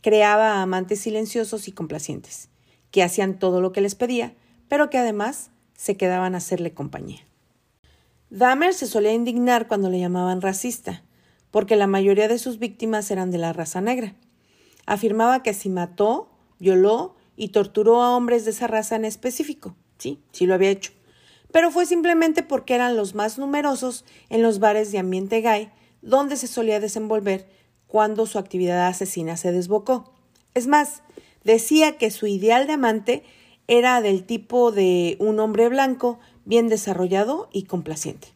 creaba 0.00 0.62
amantes 0.62 1.00
silenciosos 1.00 1.68
y 1.68 1.72
complacientes, 1.72 2.48
que 2.90 3.02
hacían 3.02 3.38
todo 3.38 3.60
lo 3.60 3.72
que 3.72 3.80
les 3.80 3.94
pedía, 3.94 4.34
pero 4.68 4.90
que 4.90 4.98
además 4.98 5.50
se 5.74 5.96
quedaban 5.96 6.34
a 6.34 6.38
hacerle 6.38 6.72
compañía. 6.72 7.20
Dahmer 8.30 8.74
se 8.74 8.86
solía 8.86 9.12
indignar 9.12 9.68
cuando 9.68 9.90
le 9.90 9.98
llamaban 9.98 10.40
racista, 10.40 11.02
porque 11.50 11.76
la 11.76 11.86
mayoría 11.86 12.28
de 12.28 12.38
sus 12.38 12.58
víctimas 12.58 13.10
eran 13.10 13.30
de 13.30 13.38
la 13.38 13.52
raza 13.52 13.80
negra. 13.80 14.14
Afirmaba 14.86 15.42
que 15.42 15.52
si 15.52 15.68
mató, 15.68 16.30
violó 16.58 17.16
y 17.36 17.48
torturó 17.48 18.02
a 18.02 18.16
hombres 18.16 18.44
de 18.44 18.52
esa 18.52 18.66
raza 18.66 18.96
en 18.96 19.04
específico. 19.04 19.74
Sí, 19.98 20.20
sí 20.30 20.46
lo 20.46 20.54
había 20.54 20.70
hecho. 20.70 20.92
Pero 21.52 21.70
fue 21.70 21.86
simplemente 21.86 22.42
porque 22.42 22.74
eran 22.74 22.96
los 22.96 23.14
más 23.14 23.38
numerosos 23.38 24.04
en 24.28 24.42
los 24.42 24.58
bares 24.58 24.92
de 24.92 24.98
ambiente 24.98 25.40
gay 25.40 25.70
donde 26.02 26.36
se 26.36 26.46
solía 26.46 26.80
desenvolver 26.80 27.48
cuando 27.86 28.26
su 28.26 28.38
actividad 28.38 28.86
asesina 28.86 29.36
se 29.36 29.52
desbocó. 29.52 30.12
Es 30.54 30.66
más, 30.66 31.02
decía 31.44 31.98
que 31.98 32.10
su 32.10 32.26
ideal 32.26 32.66
de 32.66 32.74
amante 32.74 33.24
era 33.66 34.00
del 34.00 34.24
tipo 34.24 34.72
de 34.72 35.16
un 35.20 35.38
hombre 35.40 35.68
blanco, 35.68 36.18
bien 36.44 36.68
desarrollado 36.68 37.48
y 37.52 37.64
complaciente. 37.64 38.28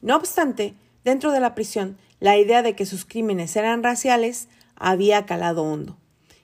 No 0.00 0.16
obstante, 0.16 0.74
dentro 1.04 1.32
de 1.32 1.40
la 1.40 1.54
prisión, 1.54 1.98
la 2.20 2.38
idea 2.38 2.62
de 2.62 2.74
que 2.74 2.86
sus 2.86 3.04
crímenes 3.04 3.54
eran 3.56 3.82
raciales 3.82 4.48
había 4.76 5.26
calado 5.26 5.64
hondo, 5.64 5.98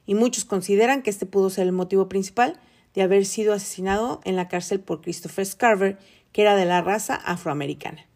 y 0.06 0.14
muchos 0.14 0.44
consideran 0.44 1.02
que 1.02 1.10
este 1.10 1.26
pudo 1.26 1.50
ser 1.50 1.66
el 1.66 1.72
motivo 1.72 2.08
principal 2.08 2.60
de 2.94 3.02
haber 3.02 3.24
sido 3.26 3.54
asesinado 3.54 4.20
en 4.24 4.36
la 4.36 4.48
cárcel 4.48 4.80
por 4.80 5.00
Christopher 5.00 5.46
Scarver, 5.46 5.98
que 6.32 6.42
era 6.42 6.56
de 6.56 6.64
la 6.64 6.80
raza 6.82 7.14
afroamericana. 7.14 8.06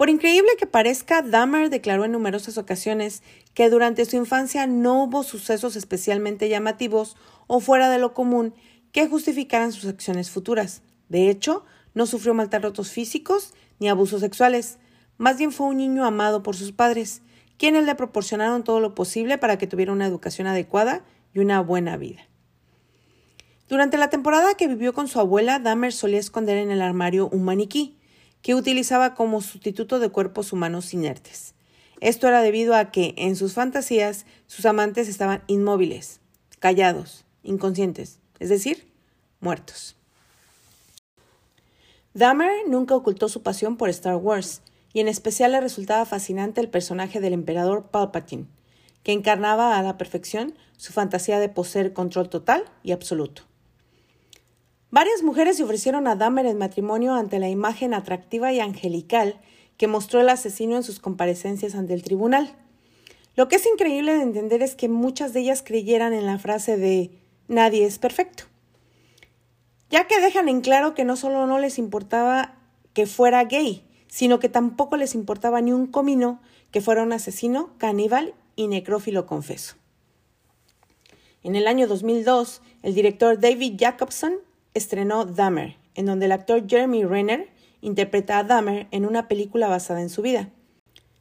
Por 0.00 0.08
increíble 0.08 0.48
que 0.58 0.66
parezca, 0.66 1.20
Dahmer 1.20 1.68
declaró 1.68 2.06
en 2.06 2.12
numerosas 2.12 2.56
ocasiones 2.56 3.22
que 3.52 3.68
durante 3.68 4.06
su 4.06 4.16
infancia 4.16 4.66
no 4.66 5.04
hubo 5.04 5.22
sucesos 5.22 5.76
especialmente 5.76 6.48
llamativos 6.48 7.18
o 7.48 7.60
fuera 7.60 7.90
de 7.90 7.98
lo 7.98 8.14
común 8.14 8.54
que 8.92 9.06
justificaran 9.08 9.72
sus 9.72 9.84
acciones 9.84 10.30
futuras. 10.30 10.80
De 11.10 11.28
hecho, 11.28 11.66
no 11.92 12.06
sufrió 12.06 12.32
maltratos 12.32 12.90
físicos 12.90 13.52
ni 13.78 13.90
abusos 13.90 14.22
sexuales. 14.22 14.78
Más 15.18 15.36
bien 15.36 15.52
fue 15.52 15.66
un 15.66 15.76
niño 15.76 16.06
amado 16.06 16.42
por 16.42 16.56
sus 16.56 16.72
padres, 16.72 17.20
quienes 17.58 17.84
le 17.84 17.94
proporcionaron 17.94 18.64
todo 18.64 18.80
lo 18.80 18.94
posible 18.94 19.36
para 19.36 19.58
que 19.58 19.66
tuviera 19.66 19.92
una 19.92 20.06
educación 20.06 20.46
adecuada 20.46 21.04
y 21.34 21.40
una 21.40 21.60
buena 21.60 21.98
vida. 21.98 22.29
Durante 23.70 23.98
la 23.98 24.10
temporada 24.10 24.54
que 24.54 24.66
vivió 24.66 24.92
con 24.92 25.06
su 25.06 25.20
abuela, 25.20 25.60
Dahmer 25.60 25.92
solía 25.92 26.18
esconder 26.18 26.58
en 26.58 26.72
el 26.72 26.82
armario 26.82 27.28
un 27.28 27.44
maniquí, 27.44 27.96
que 28.42 28.56
utilizaba 28.56 29.14
como 29.14 29.40
sustituto 29.40 30.00
de 30.00 30.08
cuerpos 30.08 30.52
humanos 30.52 30.92
inertes. 30.92 31.54
Esto 32.00 32.26
era 32.26 32.42
debido 32.42 32.74
a 32.74 32.90
que, 32.90 33.14
en 33.16 33.36
sus 33.36 33.54
fantasías, 33.54 34.26
sus 34.48 34.66
amantes 34.66 35.06
estaban 35.06 35.44
inmóviles, 35.46 36.18
callados, 36.58 37.24
inconscientes, 37.44 38.18
es 38.40 38.48
decir, 38.48 38.90
muertos. 39.38 39.94
Dahmer 42.12 42.50
nunca 42.66 42.96
ocultó 42.96 43.28
su 43.28 43.44
pasión 43.44 43.76
por 43.76 43.88
Star 43.88 44.16
Wars, 44.16 44.62
y 44.92 44.98
en 44.98 45.06
especial 45.06 45.52
le 45.52 45.60
resultaba 45.60 46.06
fascinante 46.06 46.60
el 46.60 46.70
personaje 46.70 47.20
del 47.20 47.34
emperador 47.34 47.84
Palpatine, 47.92 48.48
que 49.04 49.12
encarnaba 49.12 49.78
a 49.78 49.82
la 49.84 49.96
perfección 49.96 50.56
su 50.76 50.92
fantasía 50.92 51.38
de 51.38 51.48
poseer 51.48 51.92
control 51.92 52.28
total 52.28 52.64
y 52.82 52.90
absoluto. 52.90 53.49
Varias 54.90 55.22
mujeres 55.22 55.56
se 55.56 55.62
ofrecieron 55.62 56.08
a 56.08 56.16
Dahmer 56.16 56.46
en 56.46 56.58
matrimonio 56.58 57.14
ante 57.14 57.38
la 57.38 57.48
imagen 57.48 57.94
atractiva 57.94 58.52
y 58.52 58.58
angelical 58.58 59.40
que 59.76 59.86
mostró 59.86 60.20
el 60.20 60.28
asesino 60.28 60.76
en 60.76 60.82
sus 60.82 60.98
comparecencias 60.98 61.76
ante 61.76 61.94
el 61.94 62.02
tribunal. 62.02 62.56
Lo 63.36 63.46
que 63.46 63.56
es 63.56 63.66
increíble 63.66 64.14
de 64.14 64.22
entender 64.22 64.62
es 64.62 64.74
que 64.74 64.88
muchas 64.88 65.32
de 65.32 65.40
ellas 65.40 65.62
creyeran 65.62 66.12
en 66.12 66.26
la 66.26 66.38
frase 66.38 66.76
de 66.76 67.12
nadie 67.46 67.84
es 67.84 67.98
perfecto, 67.98 68.44
ya 69.90 70.08
que 70.08 70.20
dejan 70.20 70.48
en 70.48 70.60
claro 70.60 70.94
que 70.94 71.04
no 71.04 71.16
solo 71.16 71.46
no 71.46 71.58
les 71.58 71.78
importaba 71.78 72.56
que 72.92 73.06
fuera 73.06 73.44
gay, 73.44 73.84
sino 74.08 74.40
que 74.40 74.48
tampoco 74.48 74.96
les 74.96 75.14
importaba 75.14 75.60
ni 75.60 75.72
un 75.72 75.86
comino 75.86 76.40
que 76.72 76.80
fuera 76.80 77.04
un 77.04 77.12
asesino, 77.12 77.70
caníbal 77.78 78.34
y 78.56 78.66
necrófilo 78.66 79.24
confeso. 79.26 79.76
En 81.44 81.54
el 81.54 81.68
año 81.68 81.86
2002, 81.86 82.60
el 82.82 82.94
director 82.94 83.38
David 83.38 83.76
Jacobson 83.78 84.34
estrenó 84.74 85.24
Dahmer, 85.24 85.76
en 85.94 86.06
donde 86.06 86.26
el 86.26 86.32
actor 86.32 86.68
Jeremy 86.68 87.04
Renner 87.04 87.48
interpreta 87.80 88.38
a 88.38 88.44
Dahmer 88.44 88.86
en 88.90 89.06
una 89.06 89.28
película 89.28 89.68
basada 89.68 90.00
en 90.00 90.10
su 90.10 90.22
vida. 90.22 90.50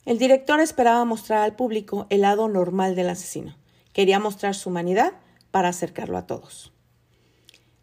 El 0.06 0.18
director 0.18 0.60
esperaba 0.60 1.06
mostrar 1.06 1.42
al 1.42 1.56
público 1.56 2.08
el 2.10 2.22
lado 2.22 2.48
normal 2.48 2.96
del 2.96 3.10
asesino. 3.10 3.58
Quería 3.94 4.20
mostrar 4.20 4.56
su 4.56 4.70
humanidad 4.70 5.14
para 5.52 5.70
acercarlo 5.70 6.18
a 6.18 6.26
todos. 6.26 6.72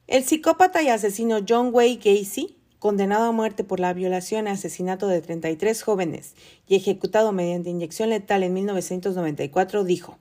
El 0.07 0.25
psicópata 0.25 0.83
y 0.83 0.89
asesino 0.89 1.41
John 1.47 1.71
Wayne 1.73 2.01
Gacy, 2.03 2.57
condenado 2.79 3.25
a 3.25 3.33
muerte 3.33 3.65
por 3.65 3.81
la 3.81 3.93
violación 3.93 4.47
y 4.47 4.51
asesinato 4.51 5.09
de 5.09 5.21
33 5.21 5.83
jóvenes 5.83 6.35
y 6.69 6.77
ejecutado 6.77 7.33
mediante 7.33 7.71
inyección 7.71 8.11
letal 8.11 8.43
en 8.45 8.55
1994, 8.55 9.85
dijo: 9.85 10.19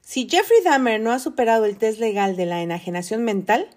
Si 0.00 0.28
Jeffrey 0.28 0.58
Dahmer 0.64 1.00
no 1.00 1.12
ha 1.12 1.20
superado 1.20 1.64
el 1.64 1.76
test 1.76 2.00
legal 2.00 2.36
de 2.36 2.46
la 2.46 2.62
enajenación 2.62 3.22
mental, 3.22 3.68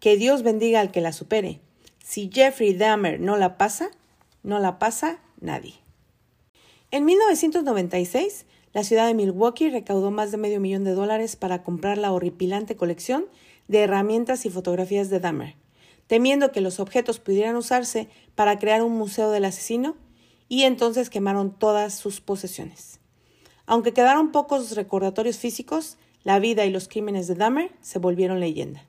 que 0.00 0.16
Dios 0.16 0.42
bendiga 0.42 0.80
al 0.80 0.90
que 0.90 1.00
la 1.00 1.12
supere. 1.12 1.60
Si 2.04 2.30
Jeffrey 2.32 2.74
Dahmer 2.74 3.20
no 3.20 3.36
la 3.36 3.56
pasa, 3.56 3.90
no 4.42 4.58
la 4.58 4.78
pasa 4.78 5.20
nadie. 5.40 5.74
En 6.90 7.04
1996, 7.04 8.46
la 8.72 8.84
ciudad 8.84 9.06
de 9.06 9.14
Milwaukee 9.14 9.70
recaudó 9.70 10.10
más 10.10 10.30
de 10.30 10.36
medio 10.36 10.60
millón 10.60 10.84
de 10.84 10.92
dólares 10.92 11.36
para 11.36 11.62
comprar 11.62 11.96
la 11.96 12.12
horripilante 12.12 12.76
colección 12.76 13.26
de 13.68 13.80
herramientas 13.80 14.44
y 14.46 14.50
fotografías 14.50 15.10
de 15.10 15.20
Dahmer, 15.20 15.54
temiendo 16.06 16.52
que 16.52 16.60
los 16.60 16.80
objetos 16.80 17.18
pudieran 17.18 17.56
usarse 17.56 18.08
para 18.34 18.58
crear 18.58 18.82
un 18.82 18.92
museo 18.92 19.30
del 19.30 19.44
asesino, 19.44 19.96
y 20.48 20.64
entonces 20.64 21.08
quemaron 21.08 21.58
todas 21.58 21.94
sus 21.94 22.20
posesiones. 22.20 23.00
Aunque 23.66 23.92
quedaron 23.92 24.30
pocos 24.30 24.76
recordatorios 24.76 25.38
físicos, 25.38 25.96
la 26.22 26.38
vida 26.38 26.66
y 26.66 26.70
los 26.70 26.88
crímenes 26.88 27.26
de 27.26 27.34
Dahmer 27.34 27.72
se 27.80 27.98
volvieron 27.98 28.40
leyenda. 28.40 28.86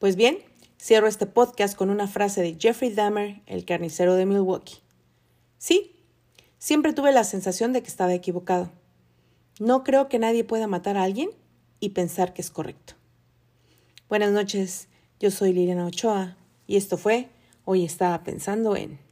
Pues 0.00 0.16
bien, 0.16 0.38
cierro 0.80 1.08
este 1.08 1.26
podcast 1.26 1.76
con 1.76 1.90
una 1.90 2.08
frase 2.08 2.40
de 2.40 2.56
Jeffrey 2.58 2.90
Dahmer, 2.90 3.42
el 3.44 3.66
carnicero 3.66 4.14
de 4.14 4.24
Milwaukee. 4.24 4.78
Sí, 5.58 5.94
siempre 6.56 6.94
tuve 6.94 7.12
la 7.12 7.22
sensación 7.22 7.74
de 7.74 7.82
que 7.82 7.88
estaba 7.88 8.14
equivocado. 8.14 8.72
No 9.58 9.84
creo 9.84 10.08
que 10.08 10.18
nadie 10.18 10.42
pueda 10.42 10.66
matar 10.66 10.96
a 10.96 11.02
alguien 11.02 11.28
y 11.80 11.90
pensar 11.90 12.32
que 12.32 12.40
es 12.40 12.50
correcto. 12.50 12.94
Buenas 14.08 14.32
noches, 14.32 14.88
yo 15.18 15.30
soy 15.30 15.52
Liliana 15.52 15.84
Ochoa 15.84 16.38
y 16.66 16.78
esto 16.78 16.96
fue 16.96 17.28
Hoy 17.66 17.84
estaba 17.84 18.24
pensando 18.24 18.76
en... 18.76 19.09